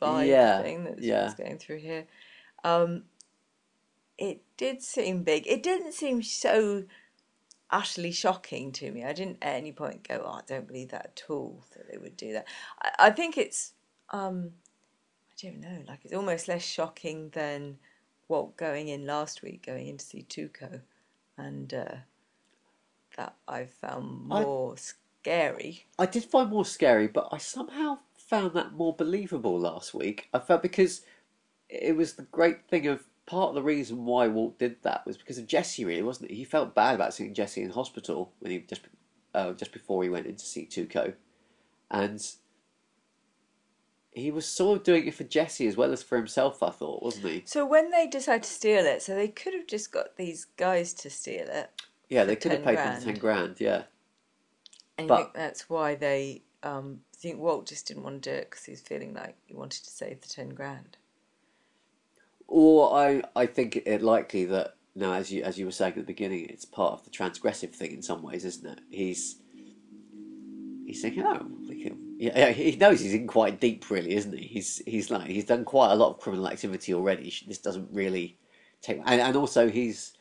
[0.00, 1.34] vibe Yeah, thing that's, yeah.
[1.36, 2.06] going through here.
[2.64, 3.04] Um,
[4.16, 5.46] it did seem big.
[5.46, 6.84] It didn't seem so
[7.70, 9.04] utterly shocking to me.
[9.04, 11.98] I didn't at any point go, "Oh, I don't believe that at all." That they
[11.98, 12.46] would do that.
[12.80, 13.74] I, I think it's.
[14.10, 14.52] Um,
[15.32, 15.84] I don't know.
[15.88, 17.78] Like it's almost less shocking than
[18.28, 20.80] Walt going in last week, going in to see Tuco,
[21.38, 21.94] and uh,
[23.20, 25.86] that I found I- more scary.
[25.98, 30.28] I did find more scary, but I somehow found that more believable last week.
[30.32, 31.02] I felt because
[31.68, 35.18] it was the great thing of part of the reason why Walt did that was
[35.18, 36.34] because of Jesse, really, wasn't it?
[36.34, 38.82] He felt bad about seeing Jesse in hospital when he just
[39.34, 41.14] uh, just before he went in to see Tuco,
[41.90, 42.26] and
[44.12, 46.62] he was sort of doing it for Jesse as well as for himself.
[46.62, 47.42] I thought, wasn't he?
[47.44, 50.94] So when they decide to steal it, so they could have just got these guys
[50.94, 51.70] to steal it,
[52.10, 52.96] Yeah, they could have 10 paid grand.
[53.02, 53.56] them ten grand.
[53.60, 53.82] Yeah,
[54.98, 56.42] and you But- think that's why they.
[56.62, 59.54] Um, think Walt just didn't want to do it because he was feeling like he
[59.54, 60.96] wanted to save the ten grand.
[62.46, 65.98] Or I, I think it likely that now, as you as you were saying at
[65.98, 68.80] the beginning, it's part of the transgressive thing in some ways, isn't it?
[68.90, 69.36] He's
[70.86, 74.36] he's thinking, oh, we can, yeah, yeah, he knows he's in quite deep, really, isn't
[74.36, 74.44] he?
[74.46, 77.32] He's he's like he's done quite a lot of criminal activity already.
[77.46, 78.36] This doesn't really
[78.82, 80.12] take, and, and also he's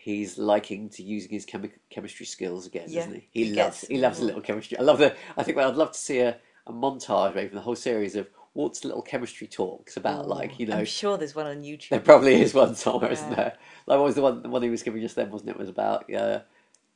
[0.00, 3.28] he's liking to using his chemi- chemistry skills again, Yeah, isn't he?
[3.30, 4.78] He, he loves gets he loves a little chemistry.
[4.78, 5.14] I love the.
[5.36, 8.16] I think well, I'd love to see a, a montage maybe from the whole series
[8.16, 11.90] of Walt's little chemistry talks about like you know I'm sure there's one on YouTube.
[11.90, 13.54] there probably is one somewhere, isn't there?
[13.86, 15.58] Like what was the one the one he was giving just then, wasn't it?
[15.58, 16.40] Was about uh,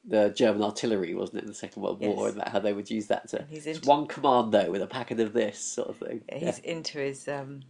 [0.04, 2.34] the German artillery, wasn't it, in the Second World War, Yes.
[2.36, 5.58] and how they would use that to into- one commando with a packet of this
[5.58, 6.22] sort of thing.
[6.32, 7.62] He's into his um,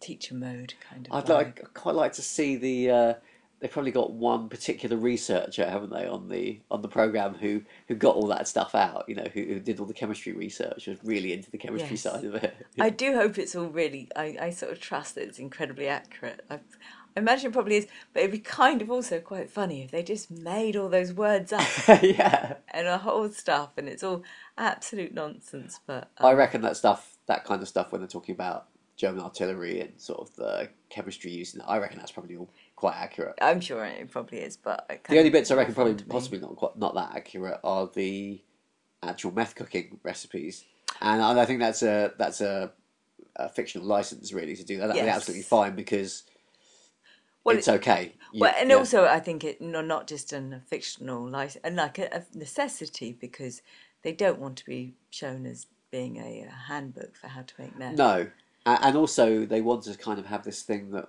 [0.00, 1.12] teacher mode kind of.
[1.14, 1.28] I'd vibe.
[1.28, 2.90] like I'd quite like to see the.
[2.90, 3.14] Uh,
[3.60, 7.94] they've probably got one particular researcher, haven't they, on the on the program who who
[7.94, 9.04] got all that stuff out.
[9.08, 12.02] You know, who, who did all the chemistry research, was really into the chemistry Yes.
[12.02, 12.56] side of it.
[12.80, 14.08] I do hope it's all really.
[14.16, 16.44] I, I sort of trust that it's incredibly accurate.
[16.50, 16.60] I,
[17.16, 20.02] I imagine it probably is, but it'd be kind of also quite funny if they
[20.02, 21.66] just made all those words up
[22.02, 22.54] yeah.
[22.72, 24.22] and a whole stuff, and it's all
[24.56, 25.80] absolute nonsense.
[25.86, 29.22] But I um, reckon that stuff, that kind of stuff, when they're talking about German
[29.22, 32.96] artillery and sort of the chemistry used in it, I reckon that's probably all quite
[32.96, 33.34] accurate.
[33.42, 34.56] I'm sure it probably is.
[34.56, 38.40] But The only bits I reckon probably possibly not quite not that accurate are the
[39.02, 40.64] actual meth cooking recipes,
[41.02, 42.72] and I think that's a that's a,
[43.36, 44.86] a fictional license really to do that.
[44.88, 45.16] That'd be Yes.
[45.16, 46.24] absolutely fine because
[47.44, 48.14] Well, it's okay.
[48.32, 48.76] You- Well, and yeah.
[48.76, 53.12] also I think it no, not just a fictional license, and like a, a necessity
[53.12, 53.60] because
[54.02, 57.76] they don't want to be shown as being a, uh handbook for how to make
[57.78, 57.96] meth.
[57.96, 58.30] No,
[58.64, 61.08] and also they want to kind of have this thing that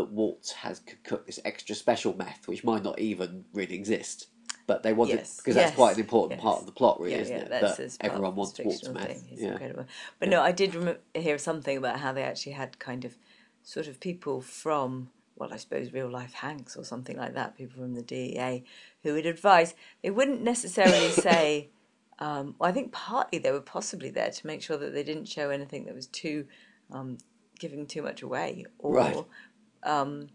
[0.00, 4.28] that Walt has cooked this extra special meth, which might not even really exist,
[4.66, 6.42] but they wanted Yes, because that's yes, quite an important yes.
[6.42, 7.50] part of the plot, really, yeah, isn't yeah, it?
[7.50, 9.22] that's that everyone wants his to walk to fictional meth.
[9.22, 9.28] thing.
[9.32, 9.52] It's Yeah.
[9.52, 9.86] incredible.
[10.18, 13.16] But no, I did rem- hear something about how they actually had kind of
[13.62, 17.80] sort of people from, well, I suppose real life Hanks or something like that, people
[17.82, 18.64] from the DEA
[19.02, 19.74] who would advise.
[20.02, 21.70] They wouldn't necessarily say.
[22.18, 25.24] Um, well, I think partly they were possibly there to make sure that they didn't
[25.24, 26.46] show anything that was too
[26.92, 27.16] um,
[27.58, 29.24] giving too much away, or Right.
[29.82, 30.28] Um,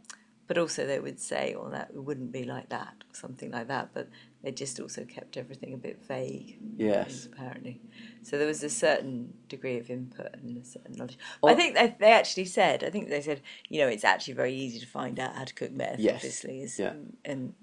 [0.47, 3.67] but also they would say, "Well, that it wouldn't be like that," or something like
[3.67, 3.89] that.
[3.93, 4.09] But
[4.43, 6.57] they just also kept everything a bit vague.
[6.77, 7.27] Yes.
[7.31, 7.81] apparently.
[8.21, 11.17] So there was a certain degree of input and a certain knowledge.
[11.43, 11.55] I Oh.
[11.55, 14.79] think they, they actually said, I think they said, you know, it's actually very easy
[14.79, 15.99] to find out how to cook meth.
[15.99, 16.15] Yes.
[16.15, 16.93] Obviously, is Yeah.
[17.23, 17.53] and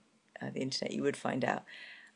[0.40, 1.62] uh, the internet you would find out,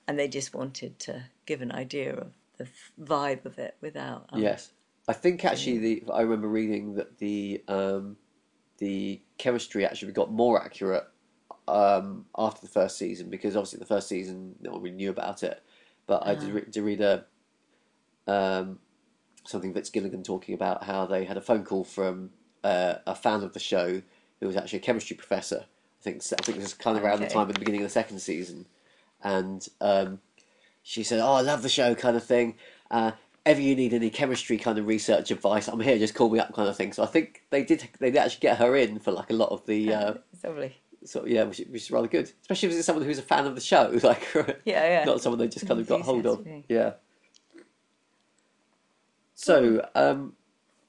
[0.08, 2.66] and they just wanted to give an idea of the
[3.00, 4.26] vibe of it without.
[4.32, 4.70] Um, Yes,
[5.06, 8.16] I think actually the I remember reading that the um,
[8.78, 11.04] the chemistry actually got more accurate
[11.68, 15.42] um, after the first season because obviously the first season no one really knew about
[15.42, 15.62] it,
[16.06, 17.24] but I did, re- did read a
[18.26, 18.78] um,
[19.44, 22.30] something Vince Gilligan talking about how they had a phone call from
[22.64, 24.02] uh, a fan of the show
[24.40, 25.64] who was actually a chemistry professor.
[26.00, 27.86] I think I think this was kind of around the time at the beginning of
[27.86, 28.66] the second season,
[29.22, 30.20] and um,
[30.82, 32.56] she said, "Oh, I love the show," kind of thing.
[32.90, 33.12] Uh,
[33.46, 35.98] ever you need any chemistry kind of research advice, I'm here.
[35.98, 36.92] Just call me up, kind of thing.
[36.92, 37.88] So I think they did.
[37.98, 39.94] They did actually get her in for like a lot of the.
[39.94, 40.76] Uh, It's lovely.
[41.04, 43.46] sort of, yeah, which, which is rather good, especially if it's someone who's a fan
[43.46, 45.04] of the show, like Yeah, yeah.
[45.04, 46.46] not someone they just kind of got hold of.
[46.68, 46.94] Yeah.
[49.34, 50.32] So, um,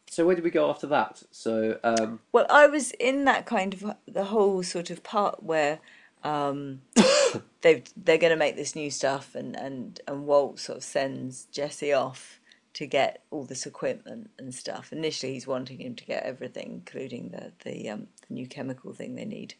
[0.09, 1.23] so where did we go after that?
[1.31, 5.79] So, um, Well, I was in that kind of the whole sort of part where
[6.23, 6.81] um,
[7.61, 11.45] they they're going to make this new stuff, and and and Walt sort of sends
[11.51, 12.39] Jesse off
[12.77, 14.93] to get all this equipment and stuff.
[14.93, 19.15] Initially, he's wanting him to get everything, including the the, um, the new chemical thing
[19.15, 19.55] they need,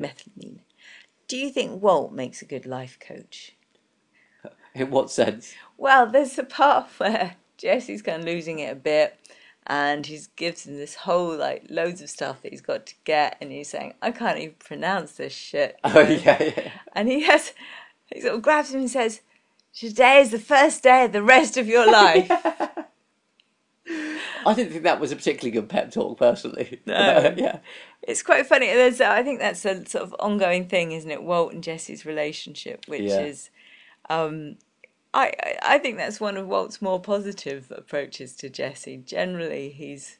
[0.00, 0.60] methylamine.
[1.26, 3.56] Do you think Walt makes a good life coach?
[4.74, 5.52] in what sense?
[5.76, 9.18] Well, there's a part where Jesse's kind of losing it a bit,
[9.66, 13.36] and he gives him this whole like loads of stuff that he's got to get,
[13.40, 16.70] and he's saying, "I can't even pronounce this shit." Oh yeah, yeah.
[16.92, 17.52] And he has,
[18.06, 19.22] he sort of grabs him and says,
[19.74, 22.30] "Today is the first day of the rest of your life."
[24.46, 26.80] I didn't think that was a particularly good pep talk, personally.
[26.86, 27.34] No.
[27.36, 27.58] yeah,
[28.02, 28.66] it's quite funny.
[28.66, 31.22] There's, I think that's a sort of ongoing thing, isn't it?
[31.22, 33.20] Walt and Jesse's relationship, which Yeah.
[33.20, 33.50] is,
[34.10, 34.56] um,
[35.14, 38.98] I I think that's one of Walt's more positive approaches to Jesse.
[38.98, 40.18] Generally, he's,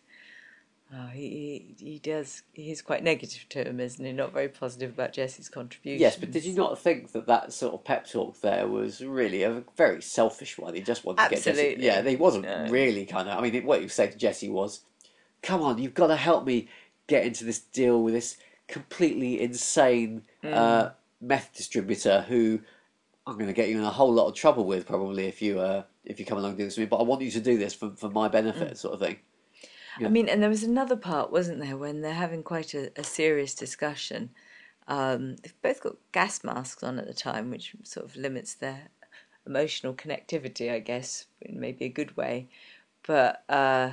[0.95, 4.13] oh, he, he he does he's quite negative to him, isn't he?
[4.13, 6.01] Not very positive about Jesse's contribution.
[6.01, 9.43] yes, but did you not think that that sort of pep talk there was really
[9.43, 10.75] a very selfish one?
[10.75, 11.51] He just wanted to get Jesse.
[11.51, 11.85] Absolutely.
[11.87, 12.67] Yeah, he wasn't No.
[12.71, 13.39] really kind of.
[13.39, 14.81] I mean, what he was saying to Jesse was,
[15.43, 16.69] "Come on, you've got to help me
[17.07, 20.55] get into this deal with this completely insane Mm.
[20.55, 22.61] uh, meth distributor who."
[23.27, 25.61] I'm going to get you in a whole lot of trouble with probably if you
[25.61, 26.89] uh, if you come along and do this with me.
[26.89, 28.77] But I want you to do this for for my benefit, Mm.
[28.79, 29.19] sort of thing.
[29.97, 33.05] I mean, and there was another part, wasn't there, when they're having quite a, a
[33.05, 34.31] serious discussion.
[34.87, 38.89] Um, they've both got gas masks on at the time, which sort of limits their
[39.47, 42.49] emotional connectivity, I guess, in maybe a good way.
[43.07, 43.93] But uh,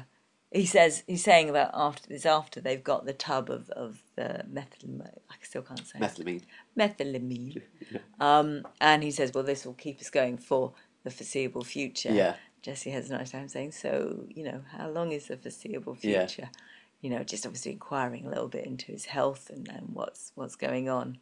[0.51, 4.45] he says he's saying about after this, after they've got the tub of of the
[4.51, 5.17] methylamine.
[5.29, 6.43] I still can't say Methylamine.
[6.77, 7.61] methylamine.
[8.19, 12.11] Um, and he says, well, this will keep us going for the foreseeable future.
[12.11, 12.35] Yeah.
[12.65, 16.25] Jesse has a nice time saying, so, you know, how long is the foreseeable Yeah.
[16.25, 16.49] future?
[16.99, 20.55] You know, just obviously inquiring a little bit into his health and, and what's what's
[20.55, 21.19] going on.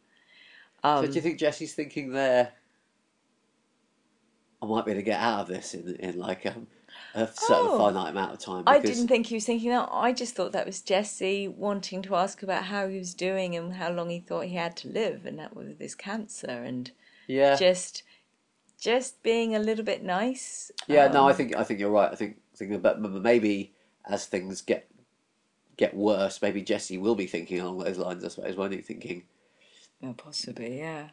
[0.82, 2.52] so do you think Jesse's thinking there?
[4.62, 6.66] I might be able to get out of this in in like um,
[7.14, 7.76] a certain Oh.
[7.76, 8.64] finite amount of time.
[8.66, 9.90] I didn't think he was thinking that.
[9.92, 13.74] I just thought that was Jesse wanting to ask about how he was doing and
[13.74, 16.90] how long he thought he had to live, and that was with his cancer, and
[17.26, 18.02] Yeah, just
[18.84, 20.70] just being a little bit nice.
[20.86, 21.08] yeah.
[21.08, 22.12] no, I Um, think I think you're right.
[22.12, 22.36] I think
[22.72, 23.72] about but maybe
[24.08, 24.88] as things get
[25.76, 28.24] get worse, maybe Jesse will be thinking along those lines.
[28.24, 28.80] I suppose, won't he?
[28.80, 29.24] Thinking,
[30.02, 31.10] Oh, possibly, yeah.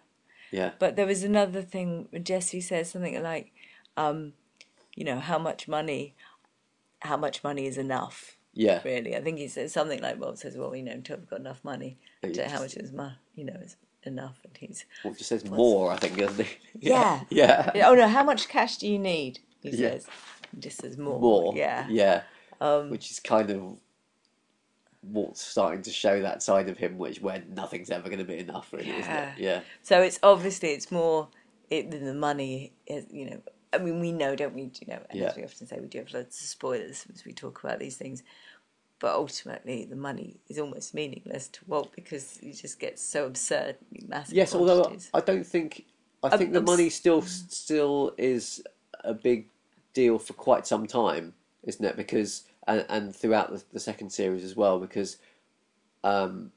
[0.52, 2.10] yeah, But there was another thing.
[2.24, 3.54] Jesse says something like,
[3.98, 4.34] um,
[4.96, 6.16] "You know, how much money?
[7.02, 8.38] How much money is enough?
[8.54, 11.30] yeah, Really?" I think he says something like, "Well, says, well, you know, until we've
[11.30, 15.14] got enough money, to how much is mo- you know, is enough?" And he's, Well,
[15.14, 15.92] just says more.
[15.92, 16.58] I think, doesn't he?
[16.82, 17.22] Yeah.
[17.30, 19.40] yeah, oh no, how much cash do you need?
[19.62, 19.90] He Yeah.
[19.90, 20.08] says,
[20.54, 21.20] He just says more.
[21.20, 21.54] more.
[21.56, 21.88] Yeah.
[21.90, 22.24] yeah.
[22.60, 23.78] Um, Which is kind of
[25.02, 28.38] what's starting to show that side of him, which where nothing's ever going to be
[28.38, 29.30] enough, really, isn't it?
[29.38, 31.28] Yeah, So it's obviously it's more
[31.70, 32.74] it, than the money.
[32.86, 33.42] Is, you know,
[33.74, 34.64] I mean, we know, don't we?
[34.80, 35.30] You know, Yeah.
[35.30, 37.98] as we often say, we do have loads of spoilers as we talk about these
[37.98, 38.22] things.
[39.02, 44.06] But ultimately, the money is almost meaningless to Walt because he just gets so absurdly
[44.08, 44.36] massive.
[44.36, 44.96] Yes, although.
[45.12, 45.86] I don't think
[46.24, 47.52] I I'm- think the money still mm.
[47.52, 48.64] still is
[49.04, 49.48] a big
[49.94, 51.34] deal for quite some time,
[51.64, 51.98] isn't it?
[51.98, 55.18] Because and, and throughout the, the second series as well, because
[56.04, 56.52] um,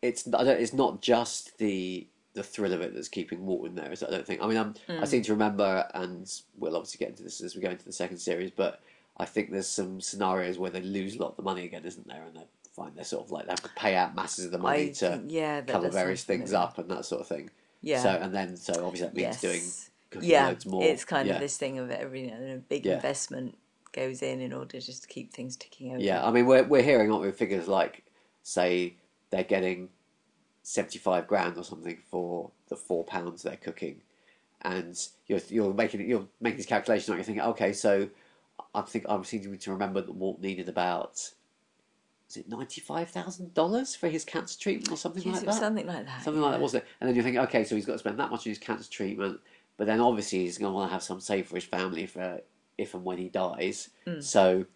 [0.00, 3.74] it's I don't, it's not just the the thrill of it that's keeping Walt in
[3.74, 3.90] there.
[3.90, 4.04] Is?
[4.04, 4.40] I don't think.
[4.40, 5.08] I mean, I'm, I mm.
[5.08, 8.18] seem to remember, and we'll obviously get into this as we go into the second
[8.18, 8.80] series, but
[9.18, 12.06] I think there's some scenarios where they lose a lot of the money again, isn't
[12.06, 12.22] there?
[12.24, 14.58] And they find they're sort of like they have to pay out masses of the
[14.58, 16.66] money I to yeah, cover various things familiar.
[16.66, 17.50] up and that sort of thing.
[17.80, 18.02] Yeah.
[18.02, 19.88] So and then so obviously that means Yes.
[20.12, 20.82] doing yeah, loads more.
[20.84, 21.34] it's kind yeah.
[21.34, 22.94] of this thing of every you know, a big Yeah.
[22.94, 23.58] investment
[23.92, 26.00] goes in in order just to keep things ticking over.
[26.00, 28.04] Yeah, I mean we're we're hearing aren't we figures like
[28.42, 28.94] say
[29.30, 29.88] they're getting
[30.62, 34.02] seventy five grand or something for the four pounds they're cooking,
[34.62, 37.08] and you're you're making you're making these calculations.
[37.08, 37.34] Aren't you?
[37.34, 38.08] You're thinking okay, so
[38.74, 41.30] I think I'm seeming to remember that Walt needed about
[42.26, 45.54] was it ninety five thousand dollars for his cancer treatment or something Yes, like that.
[45.54, 46.22] something like that.
[46.22, 46.88] Something like that, wasn't it?
[47.00, 48.90] And then you're thinking, okay, so he's got to spend that much on his cancer
[48.90, 49.40] treatment,
[49.76, 52.40] but then obviously he's going to want to have some saved for his family for
[52.76, 53.88] if and when he dies.
[54.06, 54.20] Hmm.
[54.20, 54.66] So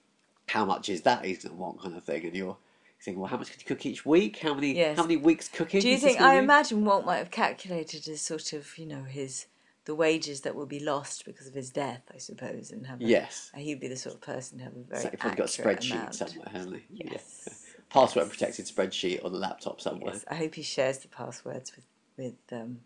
[0.49, 2.25] how much is that he's going to want, kind of thing?
[2.25, 2.57] And you're
[3.03, 4.39] thinking, well, how much could you cook each week?
[4.39, 4.75] How many?
[4.75, 4.97] Yes.
[4.97, 5.81] How many weeks cooking?
[5.81, 6.21] Do you is think?
[6.21, 9.47] I imagine Walt might have calculated as sort of you know his
[9.85, 13.05] the wages that will be lost because of his death, I suppose, and have a,
[13.05, 13.51] Yes.
[13.57, 15.63] he'd be the sort of person to have a very So he's probably got a
[15.63, 16.15] spreadsheet amount.
[16.15, 16.49] somewhere,
[16.89, 17.05] he?
[17.05, 17.45] Yes.
[17.47, 17.53] Yeah.
[17.91, 20.15] Password protected spreadsheet on the laptop somewhere.
[20.15, 21.85] Yes, I hope he shares the passwords with
[22.17, 22.79] with um,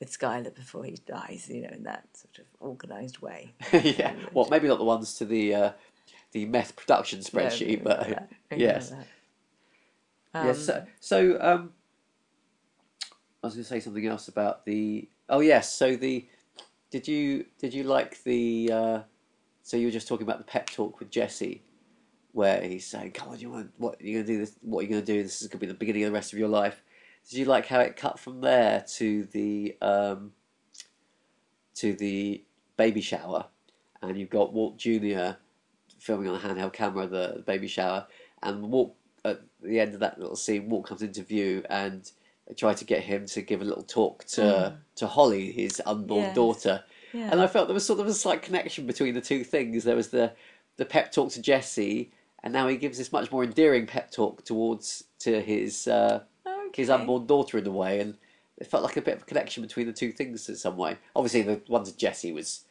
[0.00, 1.48] with Skyler before he dies.
[1.48, 3.54] You know, in that sort of organised way.
[3.72, 4.14] yeah.
[4.32, 5.72] Well, maybe not the ones to the uh,
[6.32, 8.28] the meth production spreadsheet, No, but.
[8.56, 8.90] Yes.
[8.90, 9.06] that.
[10.46, 10.64] yes.
[10.66, 11.72] So, so um,
[13.42, 15.08] I was going to say something else about the.
[15.28, 15.72] Oh yes.
[15.72, 16.26] So the
[16.90, 18.70] did you did you like the?
[18.72, 19.00] Uh,
[19.62, 21.62] so you were just talking about the pep talk with Jesse,
[22.32, 24.38] where he's saying, "Come on, you want what you're going to do?
[24.38, 25.22] This what you're going to do?
[25.22, 26.82] This is to be the beginning of the rest of your life."
[27.28, 30.32] Did you like how it cut from there to the um,
[31.74, 32.44] to the
[32.76, 33.46] baby shower,
[34.02, 35.36] and you've got Walt Junior
[35.98, 38.06] filming on a handheld camera the baby shower,
[38.42, 42.10] and Walt at the end of that little scene, Walt comes into view, and
[42.46, 46.26] they tried to get him to give a little talk to to Holly, his unborn
[46.26, 46.34] Yes.
[46.34, 47.30] daughter, Yeah.
[47.30, 49.84] and I felt there was sort of a slight connection between the two things.
[49.84, 50.32] There was the
[50.76, 52.10] the pep talk to Jesse,
[52.42, 56.20] and now he gives this much more endearing pep talk towards to his uh,
[56.74, 58.16] his unborn daughter in a way, and
[58.58, 60.96] it felt like a bit of a connection between the two things in some way.
[61.14, 62.64] Obviously, the one to Jesse was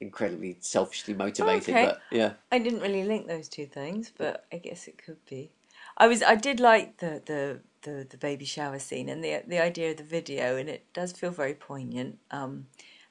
[0.00, 1.86] incredibly selfishly motivated, Okay.
[1.86, 5.50] but yeah, I didn't really link those two things, but I guess it could be.
[5.96, 9.62] I was I did like the the, the, the baby shower scene and the the
[9.62, 12.18] idea of the video, and it does feel very poignant.
[12.30, 12.66] Um,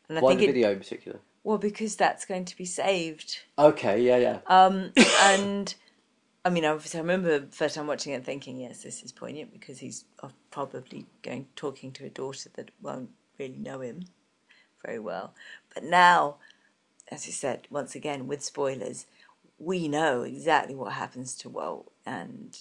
[0.07, 1.19] and I why think the it, video in particular?
[1.43, 3.39] well because that's going to be saved.
[3.57, 4.39] Okay, yeah, yeah.
[4.47, 5.73] Um, and
[6.43, 9.53] I mean, obviously, I remember the first time watching it thinking, yes, this is poignant
[9.53, 14.03] because he's uh, probably going talking to a daughter that won't really know him
[14.85, 15.33] very well.
[15.73, 16.35] But now,
[17.09, 19.05] as you said, once again with spoilers,
[19.57, 22.57] we know exactly what happens to Walt, and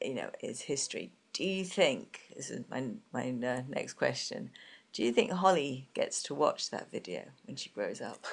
[0.00, 1.12] you know his history.
[1.32, 4.50] Do you think this is my my uh, next question?
[4.92, 8.24] Do you think Holly gets to watch that video when she grows up?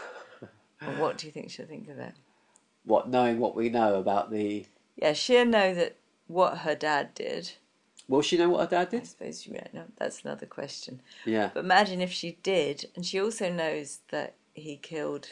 [0.42, 2.14] or what do you think she'll think of it?
[2.84, 7.52] What knowing what we know about the Yeah, she'll know that what her dad did.
[8.08, 9.02] will she know what her dad did?
[9.02, 9.86] I suppose you don't know.
[9.98, 11.02] That's another question.
[11.26, 15.30] Yeah, But imagine if she did, and she also knows that he killed.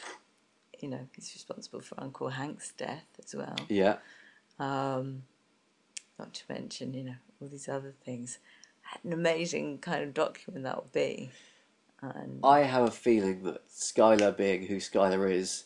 [0.80, 3.56] You know, he's responsible for Uncle Hank's death as well.
[3.68, 3.96] yeah.
[4.58, 5.22] Um,
[6.18, 8.38] not to mention, you know, all these other things.
[9.04, 11.30] An amazing kind of document that would be.
[12.02, 15.64] And I have a feeling that Skyler, being who Skyler is,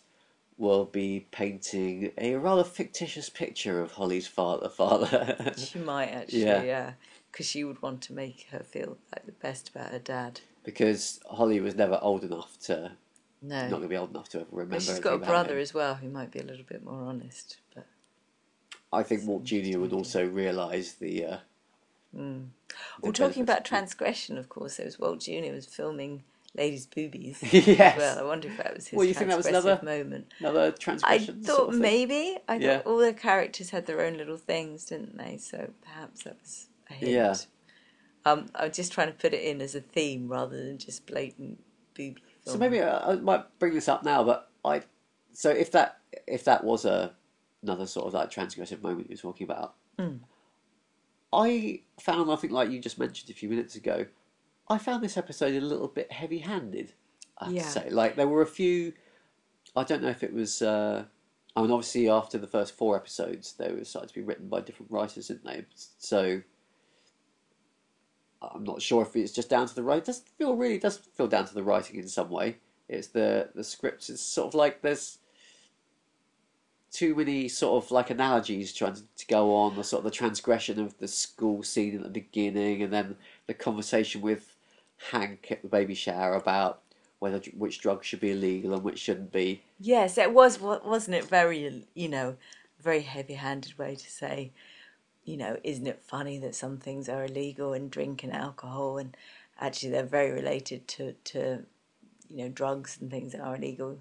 [0.57, 4.69] will be painting a rather fictitious picture of Holly's father.
[4.69, 5.53] Father.
[5.57, 6.63] she might actually, Yeah.
[6.63, 6.93] yeah,
[7.33, 10.41] because she would want to make her feel like the best about her dad.
[10.63, 12.93] because Holly was never old enough to,
[13.43, 14.77] No, not going to be old enough to ever remember.
[14.77, 17.57] But she's got a brother as well who might be a little bit more honest.
[17.75, 17.87] But
[18.93, 21.25] I think Walt Junior would also realise the.
[21.25, 21.37] Uh,
[22.13, 22.43] well,
[23.03, 26.23] the talking about transgression, of course, there was Walt Junior was filming
[26.57, 27.39] ladies' boobies.
[27.53, 27.97] yes.
[27.97, 30.33] Well, I wonder if that was his Well, you think that was transgressive another- moment.
[30.41, 31.35] Another transgression?
[31.41, 32.37] I thought sort of maybe.
[32.49, 32.79] I Yeah.
[32.79, 35.37] thought all the characters had their own little things, didn't they?
[35.37, 37.13] So perhaps that was a hint.
[37.13, 37.35] Yeah.
[38.25, 41.07] Um, I was just trying to put it in as a theme rather than just
[41.07, 41.63] blatant
[41.95, 42.17] booby.
[42.45, 44.83] So maybe I, I might bring this up now, but I.
[45.33, 47.15] So if that if that was a
[47.63, 50.17] another sort of that transgressive moment you're talking about, Hmm.
[51.33, 54.07] I found I think like you just mentioned a few minutes ago,
[54.69, 56.93] I found this episode a little bit heavy-handed.
[57.39, 57.63] I have Yeah.
[57.63, 58.93] to say, like there were a few.
[59.77, 60.63] I don't know if it was.
[60.63, 61.05] Uh,
[61.57, 64.61] I mean, obviously after the first four episodes, they were started to be written by
[64.61, 65.65] different writers, didn't they?
[65.99, 66.43] So
[68.43, 70.03] I'm not sure if it's just down to the writing.
[70.03, 72.57] It does feel really does feel down to the writing in some way.
[72.89, 74.09] It's the the script.
[74.09, 75.19] It's sort of like there's
[76.91, 79.77] too many sort of like analogies trying to, to go on.
[79.77, 83.17] The sort of the transgression of the school scene at the beginning, and then
[83.47, 84.57] the conversation with
[85.11, 86.83] Hank at the baby shower about
[87.21, 89.63] whether which drugs should be illegal and which shouldn't be.
[89.79, 91.25] Yes, it was, wasn't it?
[91.25, 92.37] Very, you know,
[92.81, 94.53] very heavy-handed way to say,
[95.25, 99.17] you know, isn't it funny that some things are illegal and drink and alcohol, and
[99.61, 101.65] actually they're very related to to,
[102.29, 103.99] you know, drugs and things that are illegal.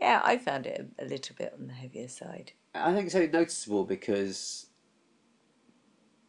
[0.00, 2.52] Yeah, I found it a, a little bit on the heavier side.
[2.74, 4.66] I think it's only noticeable because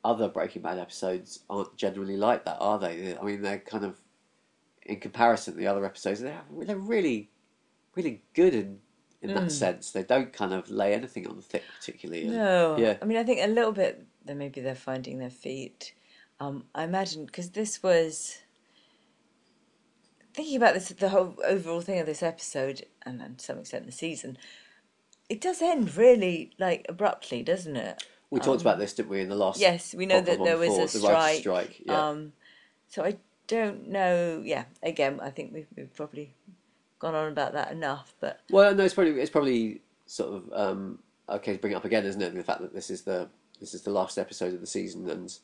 [0.03, 3.17] other Breaking Bad episodes aren't generally like that, are they?
[3.17, 4.01] I mean, they're kind of
[4.84, 7.30] in comparison to the other episodes, they're, they're really,
[7.95, 8.80] really good in
[9.22, 9.36] in mm.
[9.36, 9.91] that sense.
[9.91, 12.24] They don't kind of lay anything on thick, particularly.
[12.24, 12.97] And, no, yeah.
[13.01, 14.05] I mean, I think a little bit.
[14.26, 15.93] Then maybe they're finding their feet.
[16.39, 18.38] Um, I imagine because this was
[20.34, 23.86] thinking about this, the whole overall thing of this episode, and, and to some extent
[23.86, 24.38] the season.
[25.30, 28.04] It does end really like abruptly, doesn't it?
[28.30, 29.60] We um, talked about this, didn't we, in the last?
[29.60, 31.40] Yes, we know that there was a strike.
[31.40, 32.10] strike yeah.
[32.10, 32.34] Um,
[32.88, 33.18] so I
[33.48, 34.42] don't know.
[34.44, 36.34] Yeah, again, I think we've, we've probably
[37.00, 38.14] gone on about that enough.
[38.20, 41.86] But well, no, it's probably it's probably sort of um, okay to bring it up
[41.86, 42.34] again, isn't it?
[42.34, 43.30] The fact that this is the
[43.60, 45.38] this is the last episode of the season, and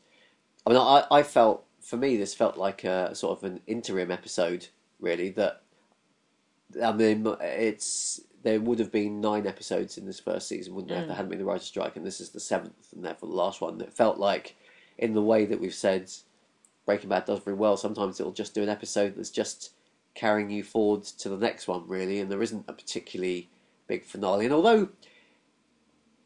[0.65, 4.11] I mean, I, I felt for me this felt like a sort of an interim
[4.11, 4.67] episode,
[4.99, 5.29] really.
[5.31, 5.61] That
[6.83, 10.99] I mean, it's there would have been nine episodes in this first season, wouldn't there?
[10.99, 11.01] Mm.
[11.01, 13.35] If there hadn't been the writer's strike, and this is the seventh, and therefore the
[13.35, 13.81] last one.
[13.81, 14.55] It felt like,
[14.97, 16.11] in the way that we've said
[16.85, 17.77] Breaking Bad does very well.
[17.77, 19.71] Sometimes it'll just do an episode that's just
[20.15, 23.49] carrying you forward to the next one, really, and there isn't a particularly
[23.87, 24.45] big finale.
[24.45, 24.89] And although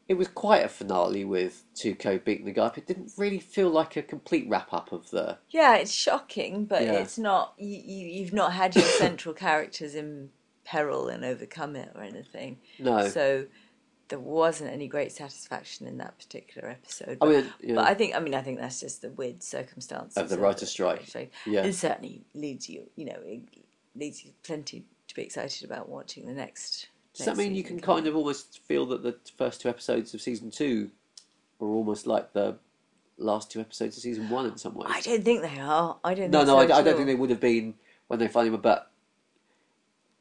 [0.08, 3.70] it was quite a finale with Tuco beating the guy, but it didn't really feel
[3.70, 5.38] like a complete wrap up of the.
[5.50, 6.92] Yeah, it's shocking, but yeah.
[6.94, 7.54] it's not.
[7.58, 10.30] You, you you've not had your central characters in
[10.64, 12.58] peril and overcome it or anything.
[12.78, 13.08] No.
[13.08, 13.46] So
[14.08, 17.18] there wasn't any great satisfaction in that particular episode.
[17.18, 17.74] But I mean, yeah.
[17.76, 20.70] but I think I mean I think that's just the weird circumstances of the writer's
[20.70, 21.08] strike.
[21.46, 22.90] Yeah, it certainly leads you.
[22.96, 23.40] You know, it
[23.94, 26.88] leads you plenty to be excited about watching the next.
[27.14, 30.22] Does that mean you can kind of almost feel that the first two episodes of
[30.22, 30.90] season two
[31.58, 32.56] were almost like the
[33.18, 34.90] last two episodes of season one in some ways?
[34.90, 35.98] I don't think they are.
[36.02, 36.30] I don't.
[36.30, 37.74] No, no, I, I, don't think they would have been
[38.06, 38.58] when they finally were.
[38.58, 38.90] But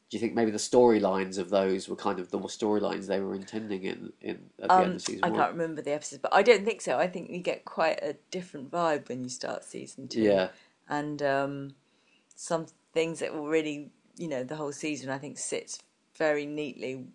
[0.09, 3.35] do you think maybe the storylines of those were kind of the storylines they were
[3.35, 5.29] intending in, in at the um, end of season one?
[5.29, 5.39] I one?
[5.39, 6.97] can't remember the episodes, but I don't think so.
[6.97, 10.23] I think you get quite a different vibe when you start season two.
[10.23, 10.49] Yeah.
[10.89, 11.75] And um,
[12.35, 15.81] some things that will really, you know, the whole season I think sits
[16.21, 17.07] very neatly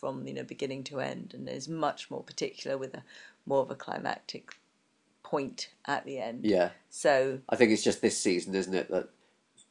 [0.00, 3.02] from you know beginning to end, and is much more particular with a
[3.46, 4.56] more of a climactic
[5.22, 6.44] point at the end.
[6.44, 6.70] Yeah.
[6.88, 9.10] So I think it's just this season, isn't it, that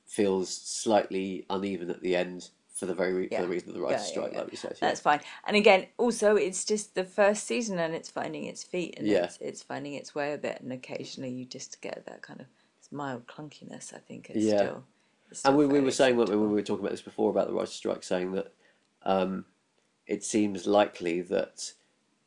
[0.07, 3.39] feels slightly uneven at the end for the very yeah.
[3.39, 4.77] for the reason of the writer's yeah, strike, yeah, like we said.
[4.80, 5.19] That's fine.
[5.45, 9.38] And again, also it's just the first season and it's finding its feet and it's,
[9.41, 12.45] it's finding its way a bit, and occasionally you just get that kind of
[12.91, 13.93] mild clunkiness.
[13.93, 14.84] I think it's still.
[15.30, 17.47] It's still and we, we were saying when we were talking about this before about
[17.47, 18.53] the writer's strike, saying that
[19.04, 19.45] um,
[20.08, 21.74] it seems likely that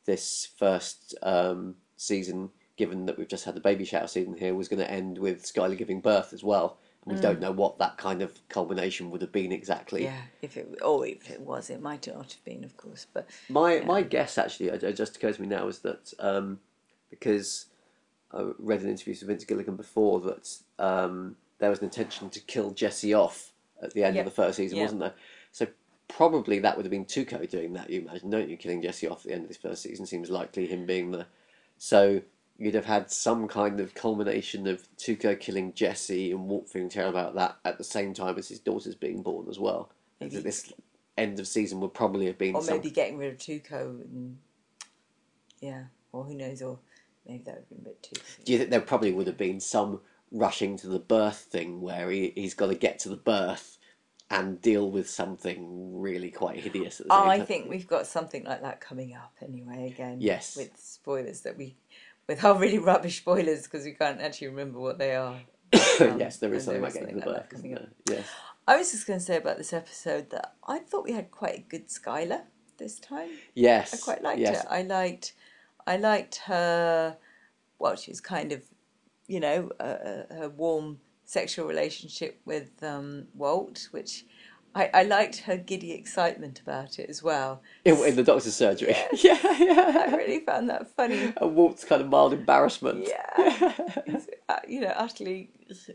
[0.05, 4.67] this first um, season, given that we've just had the baby shower season here, was
[4.67, 6.77] going to end with Skyler giving birth as well.
[7.05, 7.21] We mm.
[7.21, 10.03] don't know what that kind of culmination would have been exactly.
[10.03, 13.05] Yeah, if it or if it was, it might not have been, of course.
[13.13, 13.85] But my yeah.
[13.85, 16.59] my guess actually, it just occurs to me now, is that um,
[17.09, 17.65] because
[18.31, 22.39] I read an interview with Vince Gilligan before that um, there was an intention to
[22.39, 23.51] kill Jesse off
[23.81, 24.25] at the end yep.
[24.25, 24.85] of the first season, yep.
[24.85, 25.13] wasn't there?
[25.51, 25.67] So
[26.07, 27.89] probably that would have been Tuco doing that.
[27.89, 28.57] You imagine, don't you?
[28.57, 30.67] Killing Jesse off at the end of this first season seems likely.
[30.67, 31.25] Him being the
[31.77, 32.21] so
[32.57, 37.19] you'd have had some kind of culmination of Tuco killing Jesse and Walt feeling terrible
[37.19, 39.91] about that at the same time as his daughter's being born as well.
[40.19, 40.37] Maybe.
[40.39, 40.71] This
[41.17, 42.77] end of season would probably have been, or some...
[42.77, 44.37] maybe getting rid of Tuco, and
[45.59, 46.79] yeah, or who knows, or
[47.27, 48.21] maybe that would have been a bit too.
[48.45, 49.99] Do you think there probably would have been some
[50.31, 53.77] rushing to the birth thing where he he's got to get to the birth
[54.33, 57.01] and deal with something really quite hideous.
[57.09, 59.91] oh, I think we've got something like that coming up anyway.
[59.93, 61.75] Again, yes, with spoilers that we
[62.27, 65.35] with our really rubbish spoilers because we can't actually remember what they are.
[65.35, 65.41] Um,
[66.19, 67.87] yes, there is something like getting the birth, coming up.
[68.09, 68.25] Yes.
[68.67, 71.57] I was just going to say about this episode that I thought we had quite
[71.57, 72.41] a good Skyler
[72.77, 73.29] this time.
[73.53, 74.61] Yes, I quite liked yes.
[74.61, 74.67] it.
[74.69, 75.33] I liked,
[75.85, 77.17] I liked her.
[77.77, 78.63] Well, she was kind of,
[79.27, 84.25] you know, uh, her warm sexual relationship with um, Walt, which
[84.75, 87.61] I, I liked her giddy excitement about it as well.
[87.85, 88.95] In, in the doctor's surgery.
[89.23, 90.07] Yeah, yeah.
[90.11, 91.33] I really found that funny.
[91.39, 93.07] And Walt's kind of mild embarrassment.
[93.07, 93.73] Yeah,
[94.49, 95.51] uh, you know, utterly,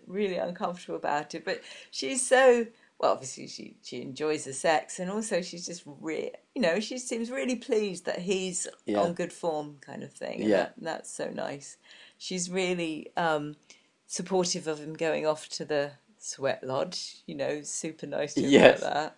[0.06, 1.44] really uncomfortable about it.
[1.44, 1.60] But
[1.90, 2.66] she's so
[3.00, 3.12] well.
[3.12, 7.30] Obviously, she she enjoys the sex, and also she's just re You know, she seems
[7.30, 9.00] really pleased that he's Yeah.
[9.00, 10.42] on good form, kind of thing.
[10.42, 10.48] Yeah.
[10.56, 11.76] that, that's so nice.
[12.16, 13.56] She's really um,
[14.08, 17.18] supportive of him going off to the sweat lodge.
[17.26, 18.80] You know, super nice to him Yes.
[18.80, 19.16] about that.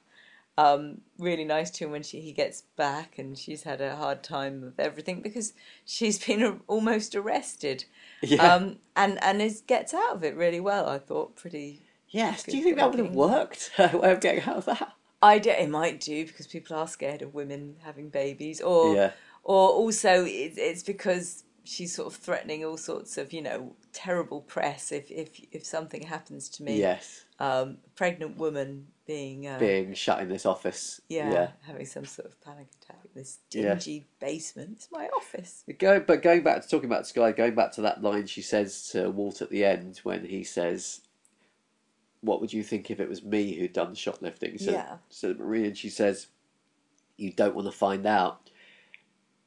[0.59, 4.22] Um, really nice to him when she, he gets back and she's had a hard
[4.22, 5.55] time of everything because
[5.86, 7.86] she's been a, almost arrested
[8.20, 8.43] Yeah.
[8.55, 10.86] um, and and is gets out of it really well.
[10.86, 11.80] I thought pretty.
[12.11, 12.43] yes.
[12.43, 13.70] Do you think that would have worked?
[13.76, 14.93] Her way of getting out of that?
[15.22, 19.12] I d- it might do because people are scared of women having babies, or Yeah.
[19.45, 24.41] or also it, it's because she's sort of threatening all sorts of you know terrible
[24.41, 26.79] press if if if something happens to me.
[26.79, 27.25] Yes.
[27.39, 29.47] Um, pregnant woman being.
[29.47, 31.01] Uh, Being shut in this office.
[31.09, 31.51] yeah, Yeah.
[31.62, 32.99] having some sort of panic attack.
[33.14, 33.75] This Yeah.
[33.75, 34.71] dingy basement.
[34.77, 35.64] It's my office.
[35.79, 38.89] Go, but going back to talking about Sky, going back to that line she says
[38.91, 41.01] to Walt at the end when he says,
[42.21, 44.99] "What would you think if it was me who'd done the shoplifting?" So, Yeah.
[45.09, 46.27] So Marie and she says,
[47.16, 48.51] "You don't want to find out."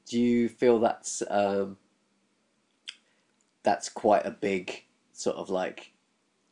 [0.06, 1.78] Do you feel that's um,
[3.64, 4.84] that's quite a big
[5.14, 5.92] sort of like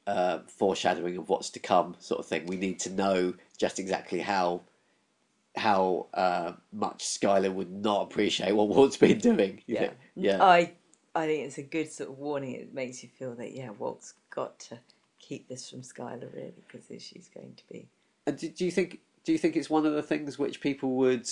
[0.07, 2.45] uh, foreshadowing of what's to come, sort of thing?
[2.45, 4.61] We need to know just exactly how
[5.55, 9.61] how uh, much Skyler would not appreciate what Walt's been doing.
[9.67, 9.93] Yeah, think?
[10.15, 10.43] yeah.
[10.43, 10.73] I
[11.13, 12.53] I think it's a good sort of warning.
[12.53, 14.79] It makes you feel that yeah, Walt's got to
[15.19, 17.87] keep this from Skyler really because she's going to be.
[18.25, 20.95] And do, do you think do you think it's one of the things which people
[20.95, 21.27] would,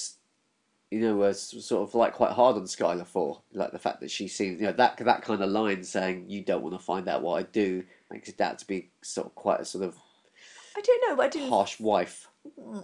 [0.92, 4.00] you know, were s- sort of like quite hard on Skyler for, like the fact
[4.02, 6.84] that she seems, you know, that that kind of line saying you don't want to
[6.84, 9.84] find out what I do makes it out to be sort of quite a sort
[9.86, 9.96] of
[10.76, 11.16] I don't know.
[11.16, 11.50] but I didn't.
[11.50, 12.28] harsh wife.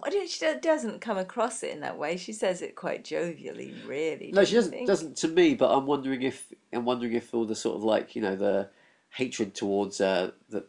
[0.03, 0.29] I don't.
[0.29, 2.17] She doesn't come across it in that way.
[2.17, 4.31] She says it quite jovially, really.
[4.33, 5.55] No, she doesn't doesn't to me.
[5.55, 8.69] But I'm wondering if I'm wondering if all the sort of like you know the
[9.09, 10.67] hatred towards uh, that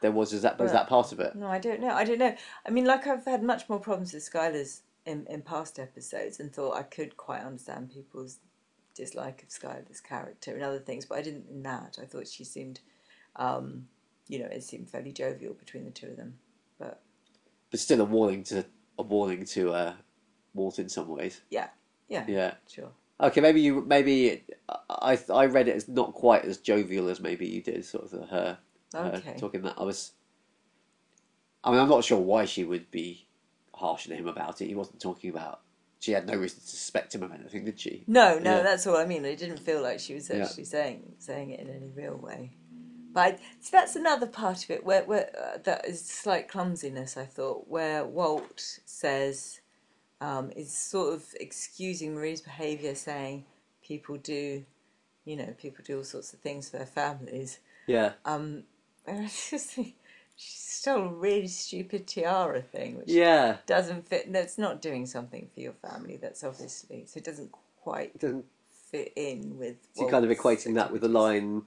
[0.00, 1.36] there was is that was Well, that part of it?
[1.36, 1.90] No, I don't know.
[1.90, 2.34] I don't know.
[2.66, 6.52] I mean, like I've had much more problems with Skyler's in, in past episodes and
[6.52, 8.38] thought I could quite understand people's
[8.94, 11.98] dislike of Skyler's character and other things, but I didn't in that.
[12.00, 12.80] I thought she seemed,
[13.36, 13.88] um,
[14.28, 16.38] you know, it seemed fairly jovial between the two of them.
[16.78, 17.00] But
[17.70, 18.64] But still a warning to
[18.98, 19.94] a warning to uh,
[20.54, 21.40] Walt in some ways.
[21.50, 21.68] yeah,
[22.08, 22.54] yeah, Yeah.
[22.68, 22.92] sure.
[23.20, 24.42] Okay, maybe you maybe
[24.90, 28.28] I I read it as not quite as jovial as maybe you did, sort of
[28.28, 28.58] her,
[28.94, 30.12] her talking that I was.
[31.62, 33.28] I mean, I'm not sure why she would be
[33.82, 34.66] harsh on him about it.
[34.68, 35.60] He wasn't talking about.
[35.98, 38.02] She had no reason to suspect him of anything, did she?
[38.06, 38.62] No, no, Yeah.
[38.62, 39.24] that's all I mean.
[39.24, 40.44] It didn't feel like she was Yeah.
[40.44, 42.52] actually saying saying it in any real way.
[43.12, 43.30] But I,
[43.60, 47.16] so that's another part of it where where uh, that is slight clumsiness.
[47.16, 49.60] I thought where Walt says
[50.20, 53.44] um, is sort of excusing Marie's behaviour, saying
[53.82, 54.64] people do,
[55.24, 57.58] you know, people do all sorts of things for their families.
[57.86, 58.12] Yeah.
[58.24, 58.64] Um,
[59.06, 59.94] and I just think
[60.86, 63.58] a really stupid tiara thing, which Yeah.
[63.66, 64.26] doesn't fit.
[64.26, 66.16] And That's not doing something for your family.
[66.16, 68.44] That's obviously so it doesn't quite It doesn't.
[68.90, 69.76] fit in with.
[69.94, 71.62] So you're kind of equating that with the line.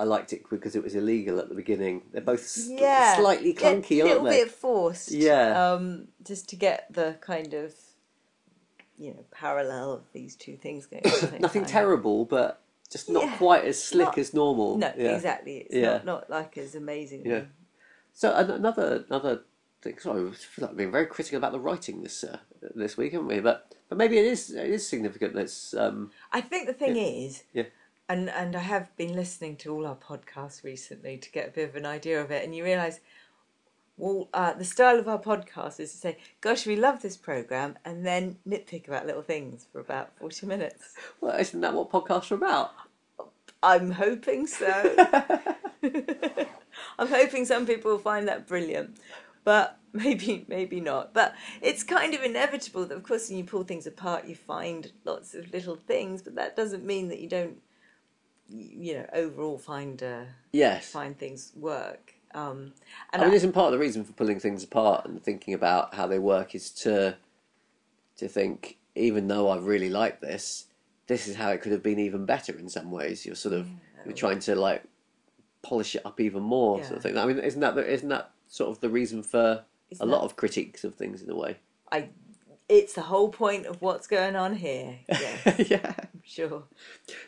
[0.00, 2.02] I liked it because it was illegal at the beginning.
[2.12, 5.10] They're both s- Yeah, slightly clunky, a aren't little bit forced.
[5.10, 5.72] Yeah.
[5.72, 7.74] um, just to get the kind of,
[8.96, 11.02] you know, parallel of these two things going.
[11.04, 11.70] on at the same Nothing time.
[11.70, 13.36] terrible, but just not Yeah.
[13.36, 14.78] quite as slick Not- as normal.
[14.78, 15.14] No, Yeah.
[15.16, 15.58] exactly.
[15.58, 15.92] It's Yeah.
[15.98, 17.26] not not like as amazing.
[17.26, 17.44] Yeah.
[18.18, 19.42] So another another
[19.80, 19.96] thing.
[20.00, 22.38] Sorry, I feel like being very critical about the writing this uh,
[22.74, 23.38] this week, haven't we?
[23.38, 25.34] But but maybe it is it is significant.
[25.34, 27.66] That's um, I think the thing is, Yeah.
[28.08, 31.68] and and I have been listening to all our podcasts recently to get a bit
[31.68, 32.98] of an idea of it, and you realise,
[33.96, 37.78] well, uh, the style of our podcast is to say, "Gosh, we love this program,"
[37.84, 40.94] and then nitpick about little things for about forty minutes.
[41.20, 42.72] well, isn't that what podcasts are about?
[43.62, 44.96] I'm hoping so.
[46.98, 48.98] I'm hoping some people will find that brilliant,
[49.44, 51.14] but maybe maybe not.
[51.14, 54.92] But it's kind of inevitable that, of course, when you pull things apart, you find
[55.04, 57.58] lots of little things, but that doesn't mean that you don't,
[58.48, 60.90] you know, overall find uh, Yes.
[60.90, 62.14] find things work.
[62.34, 62.72] Um,
[63.12, 65.54] and I mean, I- isn't part of the reason for pulling things apart and thinking
[65.54, 67.16] about how they work is to
[68.18, 70.66] to think, even though I really like this,
[71.06, 73.24] this is how it could have been even better in some ways.
[73.24, 73.66] You're sort of
[74.04, 74.82] you're trying to like
[75.62, 77.18] polish it up even more, sort of thing.
[77.18, 80.20] I mean, isn't that the, isn't that sort of the reason for Isn't a lot
[80.20, 81.58] that- of critiques of things in a way?
[81.90, 82.08] I,
[82.68, 84.98] it's the whole point of what's going on here.
[85.08, 85.94] Yeah, yeah.
[86.24, 86.64] sure.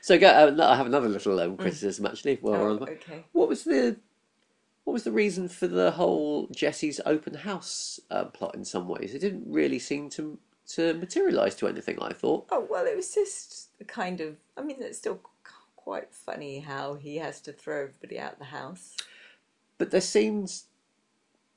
[0.03, 2.37] So go, uh, I have another little um, criticism actually.
[2.41, 3.25] While we're Oh, on the- okay.
[3.33, 3.97] What was the
[4.85, 8.55] what was the reason for the whole Jesse's open house uh, plot?
[8.55, 10.39] In some ways, it didn't really seem to
[10.75, 11.99] to materialise to anything.
[12.01, 12.47] I thought.
[12.51, 14.37] Oh well, it was just kind of.
[14.57, 15.21] I mean, it's still
[15.91, 18.97] quite funny how he has to throw everybody out the house.
[19.77, 20.67] But there seems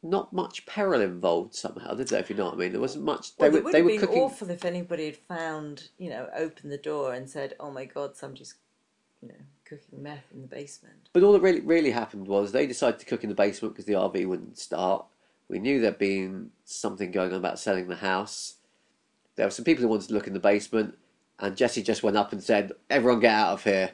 [0.02, 2.20] not much peril involved somehow, did there?
[2.20, 3.30] If you know what I mean, there wasn't much.
[3.38, 4.22] Well, they it were would they have were been cooking.
[4.24, 8.16] awful if anybody had found, you know, opened the door and said, "Oh my God,
[8.16, 8.56] somebody's,
[9.22, 12.66] you know, cooking meth in the basement." But all that really really happened was they
[12.66, 15.06] decided to cook in the basement because the RV wouldn't start.
[15.48, 18.56] We knew there'd been something going on about selling the house.
[19.36, 20.98] There were some people who wanted to look in the basement,
[21.38, 23.92] and Jesse just went up and said, "Everyone get out of here!"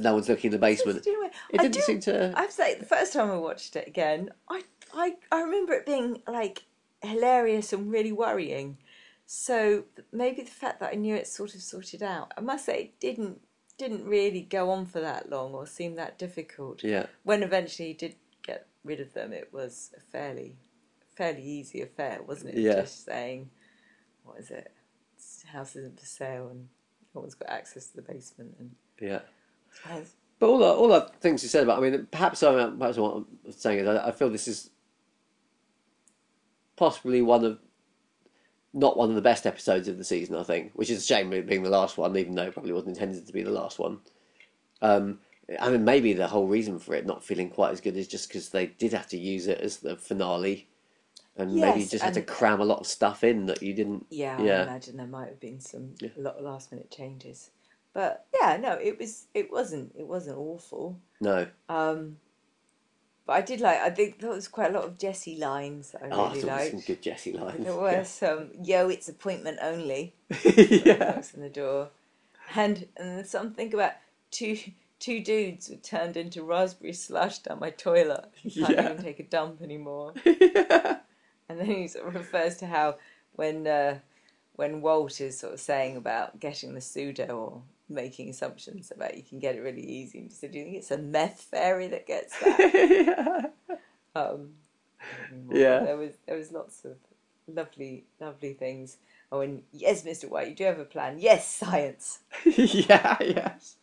[0.00, 1.02] No one's looking in the basement.
[1.04, 2.32] Do you know what- It didn't do- seem to.
[2.36, 4.62] I have to say, the first time I watched it again, I,
[4.94, 6.64] I, I remember it being like
[7.02, 8.78] hilarious and really worrying.
[9.26, 12.32] So maybe the fact that I knew it sort of sorted out.
[12.36, 13.40] I must say, it didn't
[13.78, 16.82] didn't really go on for that long or seem that difficult.
[16.82, 20.56] Yeah, When eventually he did get rid of them, it was a fairly
[21.14, 22.60] fairly easy affair, wasn't it?
[22.60, 22.80] Yeah.
[22.80, 23.50] Just saying,
[24.24, 24.72] what is it?
[25.52, 26.68] House isn't for sale, and
[27.14, 29.20] no one's got access to the basement, and yeah.
[29.88, 30.12] Yes.
[30.38, 33.16] But all the, all the things you said about, I mean, perhaps I perhaps what
[33.16, 34.70] I'm saying is, I, I feel this is
[36.76, 37.58] possibly one of
[38.74, 40.36] not one of the best episodes of the season.
[40.36, 42.96] I think, which is a shame being the last one, even though it probably wasn't
[42.96, 44.00] intended to be the last one.
[44.82, 45.20] Um,
[45.60, 48.28] I mean, maybe the whole reason for it not feeling quite as good is just
[48.28, 50.68] because they did have to use it as the finale,
[51.36, 54.06] and maybe you just had to cram a lot of stuff in that you didn't.
[54.10, 56.10] Yeah, I imagine there might have been some Yeah.
[56.16, 57.50] lot of last minute changes.
[57.96, 60.98] But yeah, no, it was it wasn't it wasn't awful.
[61.18, 62.18] No, Um,
[63.26, 66.02] but I did like I think there was quite a lot of Jesse lines that
[66.02, 66.70] I oh, really thought there was liked.
[66.72, 67.64] some good Jesse lines.
[67.64, 70.12] There were some yo, it's appointment only.
[70.44, 70.96] yeah.
[70.96, 71.88] Knocks on the door,
[72.54, 73.92] and and something about
[74.30, 74.58] two
[74.98, 78.26] two dudes who turned into raspberry slush down my toilet.
[78.42, 78.92] Can't Yeah.
[78.92, 80.12] even take a dump anymore.
[80.26, 80.98] yeah.
[81.48, 82.96] And then he sort of refers to how
[83.36, 84.00] when uh,
[84.56, 89.22] when Walt is sort of saying about getting the pseudo or making assumptions about you
[89.22, 92.06] can get it really easy, and said, "Do you think it's a meth fairy that
[92.06, 93.52] gets that?"
[94.14, 94.50] um,
[95.50, 95.80] Yeah.
[95.80, 96.96] there was there was lots of
[97.46, 98.96] lovely lovely things.
[99.32, 101.18] Oh, and yes, Mister White, you do have a plan.
[101.18, 102.20] Yes, science.
[102.44, 103.76] yeah, yes.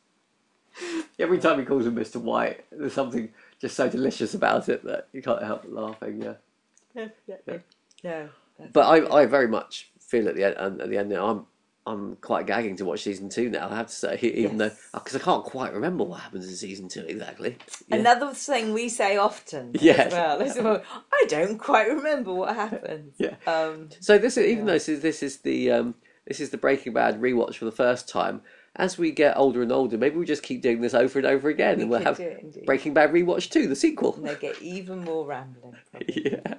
[1.19, 2.15] Every time he calls him Mr.
[2.19, 3.29] White, there's something
[3.59, 6.21] just so delicious about it that you can't help laughing.
[6.21, 7.61] Yeah, Definitely.
[8.03, 8.29] No.
[8.71, 9.21] but I.
[9.21, 10.81] I very much feel at the end.
[10.81, 11.45] At the end, now, I'm,
[11.85, 13.67] I'm quite gagging to watch season two now.
[13.69, 14.77] I have to say, even Yes.
[14.93, 17.57] though because I can't quite remember what happens in season two exactly.
[17.87, 17.97] Yeah.
[17.97, 20.13] Another thing we say often Yes.
[20.13, 20.81] as well
[21.11, 23.15] I don't quite remember what happens.
[23.19, 23.35] Yeah.
[23.45, 24.65] Um, So this is even Yeah.
[24.65, 27.71] though this is, this is the um, this is the Breaking Bad rewatch for the
[27.71, 28.41] first time.
[28.77, 31.47] As we get older and older, maybe we just keep doing this over and over
[31.49, 32.65] again, We and we'll have it.
[32.65, 34.15] Breaking Bad rewatch two, the sequel.
[34.15, 35.75] and they get even more rambling.
[36.07, 36.55] Yeah,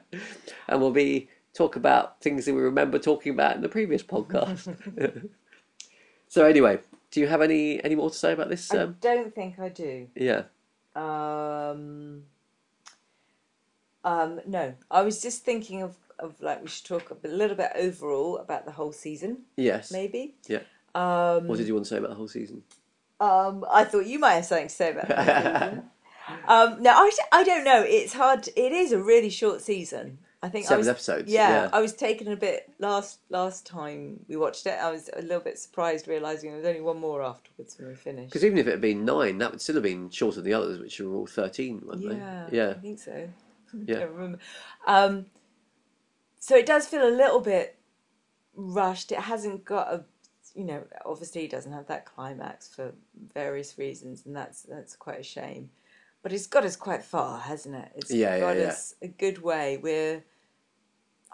[0.68, 4.74] and we'll be talk about things that we remember talking about in the previous podcast.
[6.28, 6.78] so anyway,
[7.10, 8.72] do you have any any more to say about this?
[8.72, 10.08] I Um, don't think I do.
[10.16, 10.42] yeah,
[10.94, 12.24] Um,
[14.04, 17.70] um, no, I was just thinking of, of like we should talk a little bit
[17.74, 20.34] overall about the whole season, yes, maybe.
[20.48, 20.60] yeah.
[20.94, 22.62] Um, What did you want to say about the whole season?
[23.20, 25.72] Um, I thought you might have something to say about that.
[26.48, 27.82] um, no, I, I don't know.
[27.86, 28.48] It's hard.
[28.54, 30.18] It is a really short season.
[30.44, 31.32] I think I Seven was, episodes.
[31.32, 31.70] Yeah, yeah.
[31.72, 34.78] I was taken a bit last last time we watched it.
[34.78, 37.94] I was a little bit surprised realizing there was only one more afterwards when we
[37.94, 38.28] finished.
[38.28, 40.52] Because even if it had been nine, that would still have been shorter than the
[40.52, 42.56] others, which were all thirteen, weren't Yeah, they?
[42.58, 43.28] Yeah, I think so.
[43.86, 43.96] Yeah.
[43.96, 44.38] I don't remember.
[44.86, 45.26] Um,
[46.38, 47.76] so it does feel a little bit
[48.54, 49.10] rushed.
[49.12, 50.04] It hasn't got a,
[50.54, 52.92] you know, obviously it doesn't have that climax for
[53.32, 55.70] various reasons, and that's that's quite a shame.
[56.22, 57.92] But it's got us quite far, hasn't it?
[57.96, 58.68] It's Yeah, yeah, got yeah.
[58.68, 59.78] us a good way.
[59.82, 60.22] We're,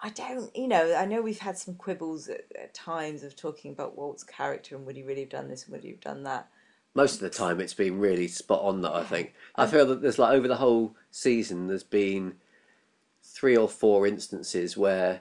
[0.03, 3.73] I don't, you know, I know we've had some quibbles at, at times of talking
[3.73, 6.23] about Walt's character and would he really have done this and would he have done
[6.23, 6.49] that.
[6.95, 8.81] most of the time it's been really spot on.
[8.83, 9.35] That I think.
[9.57, 12.35] I feel that there's like over the whole season, there's been
[13.23, 15.21] three or four instances where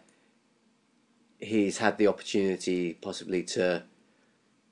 [1.37, 3.83] he's had the opportunity, possibly to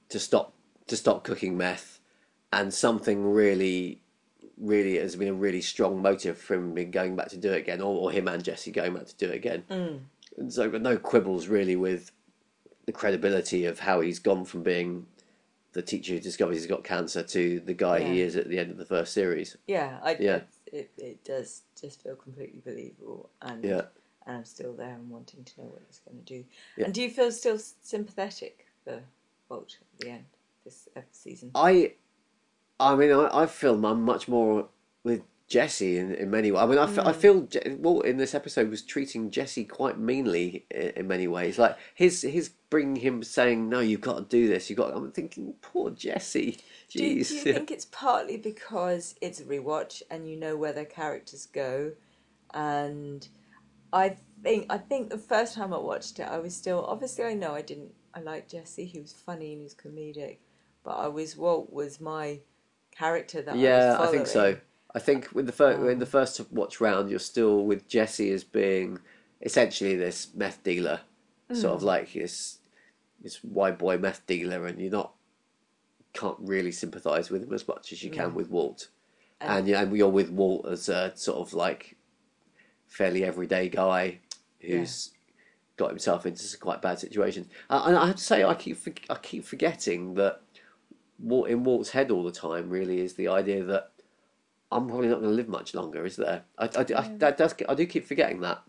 [0.10, 0.53] to stop
[0.88, 1.99] to stop cooking meth,
[2.51, 4.01] and something really,
[4.60, 7.58] really has been a really strong motive for him being going back to do it
[7.60, 9.64] again, or, or him and Jesse going back to do it again.
[10.38, 12.12] And so, but no quibbles really with
[12.86, 15.05] the credibility of how he's gone from being
[15.74, 18.72] the teacher who discovers he's got cancer to the guy he is at the end
[18.72, 19.58] of the first series.
[19.68, 20.41] Yeah, I, Yeah.
[20.72, 23.84] It, it does just feel completely believable, and Yeah.
[24.26, 26.43] and I'm still there and wanting to know what he's going to do.
[26.76, 26.86] Yeah.
[26.86, 29.01] And do you feel still sympathetic for
[29.49, 30.26] Walt at the end
[30.66, 31.51] this uh, season?
[31.55, 31.93] I,
[32.80, 34.68] I mean, I, I feel I'm much more
[35.04, 36.62] with Jesse in, in many ways.
[36.62, 37.16] I mean, I, f- I mm.
[37.16, 37.48] feel
[37.78, 41.58] Walt in this episode was treating Jesse quite meanly in, in many ways.
[41.58, 44.70] Like his his bringing him saying, "No, you've got to do this.
[44.70, 46.60] You've got." I'm thinking, poor Jesse.
[46.90, 47.28] Do, you- Jeez.
[47.28, 51.46] do you think it's partly because it's a rewatch and you know where their characters
[51.46, 51.92] go?
[52.54, 53.28] And
[53.92, 57.34] I think I think the first time I watched it, I was still obviously I
[57.34, 58.86] know I didn't I liked Jesse.
[58.86, 60.38] He was funny and he was comedic,
[60.84, 62.40] but I was Walt was my
[62.98, 64.58] character that yeah, I was I think so.
[64.95, 68.32] I think with the first in the Um, first watch round, you're still with Jesse
[68.32, 69.00] as being
[69.41, 71.02] essentially this meth dealer,
[71.54, 71.76] sort Hmm.
[71.78, 72.60] of like this
[73.22, 75.14] this white boy meth dealer, and you're not
[76.14, 78.88] can't really sympathise with him as much as you can with Walt,
[79.39, 81.95] And- and yeah, and you're with Walt as a sort of like
[82.88, 84.20] fairly everyday guy
[84.62, 85.12] who's
[85.76, 87.48] got himself into some quite bad situations.
[87.70, 90.41] Uh, and I have to say, I keep for- I keep forgetting that
[91.20, 93.91] in Walt's head all the time really is the idea that
[94.72, 96.05] I'm probably not going to live much longer.
[96.05, 96.43] Is there?
[96.57, 98.61] I, I, I, that does, I do keep forgetting that,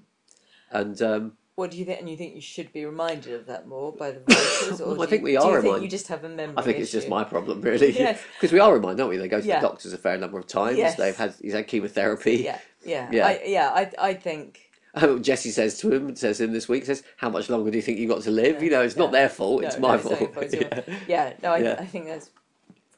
[0.70, 2.00] and um, What do you think?
[2.00, 5.02] And you think you should be reminded of that more by the writers, or Well,
[5.02, 5.82] I think you, we do are you think reminded.
[5.84, 6.54] you just have a memory?
[6.56, 7.90] I think it's just my problem really.
[7.90, 8.20] Yes.
[8.40, 9.16] because we are reminded, don't we?
[9.16, 9.60] They go to Yeah.
[9.60, 10.78] the doctors a fair number of times.
[10.78, 10.94] Yes.
[10.96, 12.36] They've had he's had chemotherapy.
[12.36, 13.26] Yeah, yeah, Yeah.
[13.26, 13.70] I, yeah.
[13.74, 14.60] I, I think
[14.94, 17.76] Um, Jesse says to him, says to him this week, says, "How much longer do
[17.76, 19.96] you think you've got to live?" You know, it's not their fault; it's No, my
[19.96, 20.20] no, fault.
[20.20, 20.80] your fault, Yeah.
[21.06, 21.32] yeah.
[21.42, 21.76] No, I, Yeah.
[21.78, 22.30] I think that's.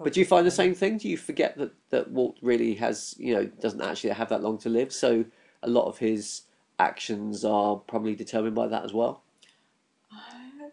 [0.02, 0.98] But do you find the same thing?
[0.98, 4.58] Do you forget that, that Walt really has, you know, doesn't actually have that long
[4.58, 4.92] to live?
[4.92, 5.24] So
[5.62, 6.42] a lot of his
[6.78, 9.22] actions are probably determined by that as well.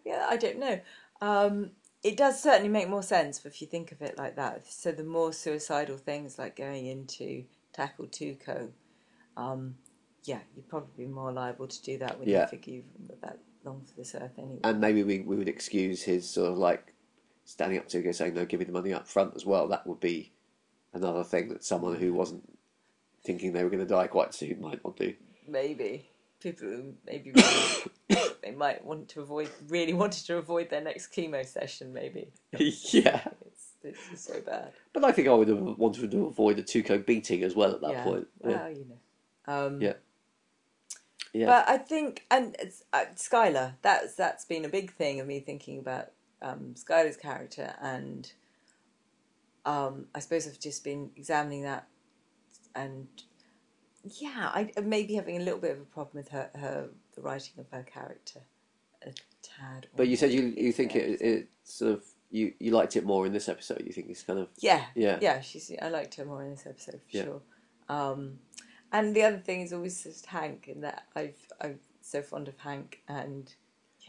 [0.06, 0.80] Yeah, I don't know.
[1.22, 1.72] Um,
[2.04, 4.66] it does certainly make more sense if you think of it like that.
[4.68, 8.70] So the more suicidal things like going into tackle Tuco,
[9.36, 9.76] um,
[10.24, 12.44] yeah, you're probably be more liable to do that when Yeah.
[12.44, 14.60] you figure you've that long for this earth anyway.
[14.64, 16.94] And maybe we, we would excuse his sort of like
[17.48, 19.70] standing up to go saying, no, give me the money up front as well.
[19.70, 20.34] That would be
[20.94, 22.44] another thing that someone who wasn't
[23.24, 25.14] thinking they were going to die quite soon might not do.
[25.48, 26.10] maybe
[26.42, 31.14] people who maybe really, they might want to avoid really wanted to avoid their next
[31.14, 31.94] chemo session.
[31.94, 33.22] Maybe yeah.
[33.46, 33.74] it's,
[34.12, 34.74] it's so bad.
[34.92, 37.82] But I think I would have wanted to avoid a Tuco beating as well at
[37.82, 38.04] that yeah.
[38.04, 38.28] point.
[38.44, 38.50] Yeah.
[38.50, 39.54] Well, you know.
[39.54, 39.94] Um, Yeah.
[41.34, 41.46] Yeah.
[41.46, 45.40] But I think, and it's, uh, Skyler, that's that's been a big thing of me
[45.40, 46.08] thinking about
[46.42, 48.32] um, Skyler's character, and
[49.66, 51.88] um, I suppose I've just been examining that,
[52.76, 53.08] and
[54.04, 57.22] yeah, I may be having a little bit of a problem with her, her the
[57.22, 58.42] writing of her character,
[59.06, 59.12] a
[59.42, 59.88] tad.
[59.96, 63.26] But you said you you think it, it sort of you, you liked it more
[63.26, 63.84] in this episode.
[63.86, 65.18] You think it's kind of Yeah, Yeah.
[65.22, 65.42] yeah.
[65.42, 67.24] She's I liked her more in this episode for Yeah.
[67.24, 67.42] sure.
[67.90, 68.40] Um,
[68.92, 72.58] and the other thing is always just Hank in that I've I'm so fond of
[72.60, 73.54] Hank and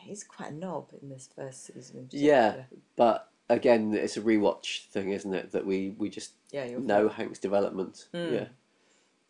[0.09, 2.09] he's quite a knob in this first season.
[2.11, 2.62] Yeah.
[2.96, 5.52] But again, it's a rewatch thing, isn't it?
[5.52, 6.66] That we we just yeah.
[6.78, 7.09] Know.
[7.09, 8.09] Hank's development.
[8.14, 8.32] Mm.
[8.32, 8.48] Yeah.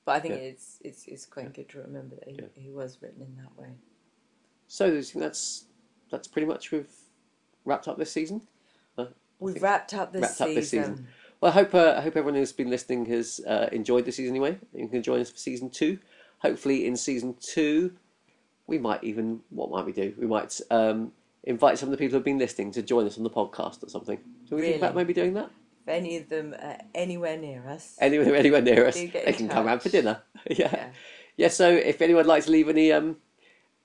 [0.05, 0.41] but I think yeah.
[0.41, 2.49] it's it's it's quite good to remember that he, Yeah.
[2.55, 3.74] he was written in that way.
[4.66, 5.64] So that's
[6.11, 6.91] that's pretty much we've
[7.64, 8.43] wrapped up this season.
[9.41, 10.49] We've wrapped up this wrapped season.
[10.49, 11.09] up this season.
[11.41, 14.33] Well, I hope uh, I hope everyone who's been listening has uh, enjoyed the season
[14.33, 14.59] anyway.
[14.74, 15.99] You can join us for season two.
[16.41, 17.93] Hopefully, in season two,
[18.69, 20.14] we might even what might we do?
[20.16, 21.11] We might um,
[21.43, 23.89] invite some of the people who've been listening to join us on the podcast or
[23.89, 24.21] something.
[24.49, 25.51] Do we think about maybe doing that?
[25.83, 29.66] If any of them are anywhere near us, Anywhere, anywhere near us, they can come
[29.66, 30.23] round for dinner.
[30.51, 30.71] yeah.
[30.73, 30.89] yeah.
[31.39, 33.16] Yeah, so if anyone would like to leave any um,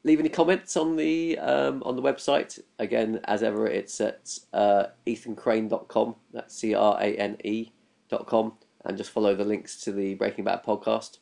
[0.04, 4.86] leave any comments on the um, on the website, again as ever, it's at uh,
[5.08, 6.16] ethancrane.com.
[6.34, 7.72] That's c r a n e
[8.10, 8.54] dot com,
[8.84, 11.20] and just follow the links to the Breaking Bad podcast,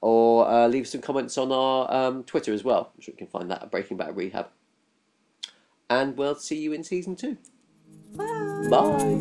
[0.00, 2.92] or uh, leave some comments on our um, Twitter as well.
[2.94, 4.48] I'm sure you can find that at Breaking Bad Rehab.
[5.88, 7.36] And we'll see you in season two.
[8.16, 8.68] Bye.
[8.70, 9.20] Bye.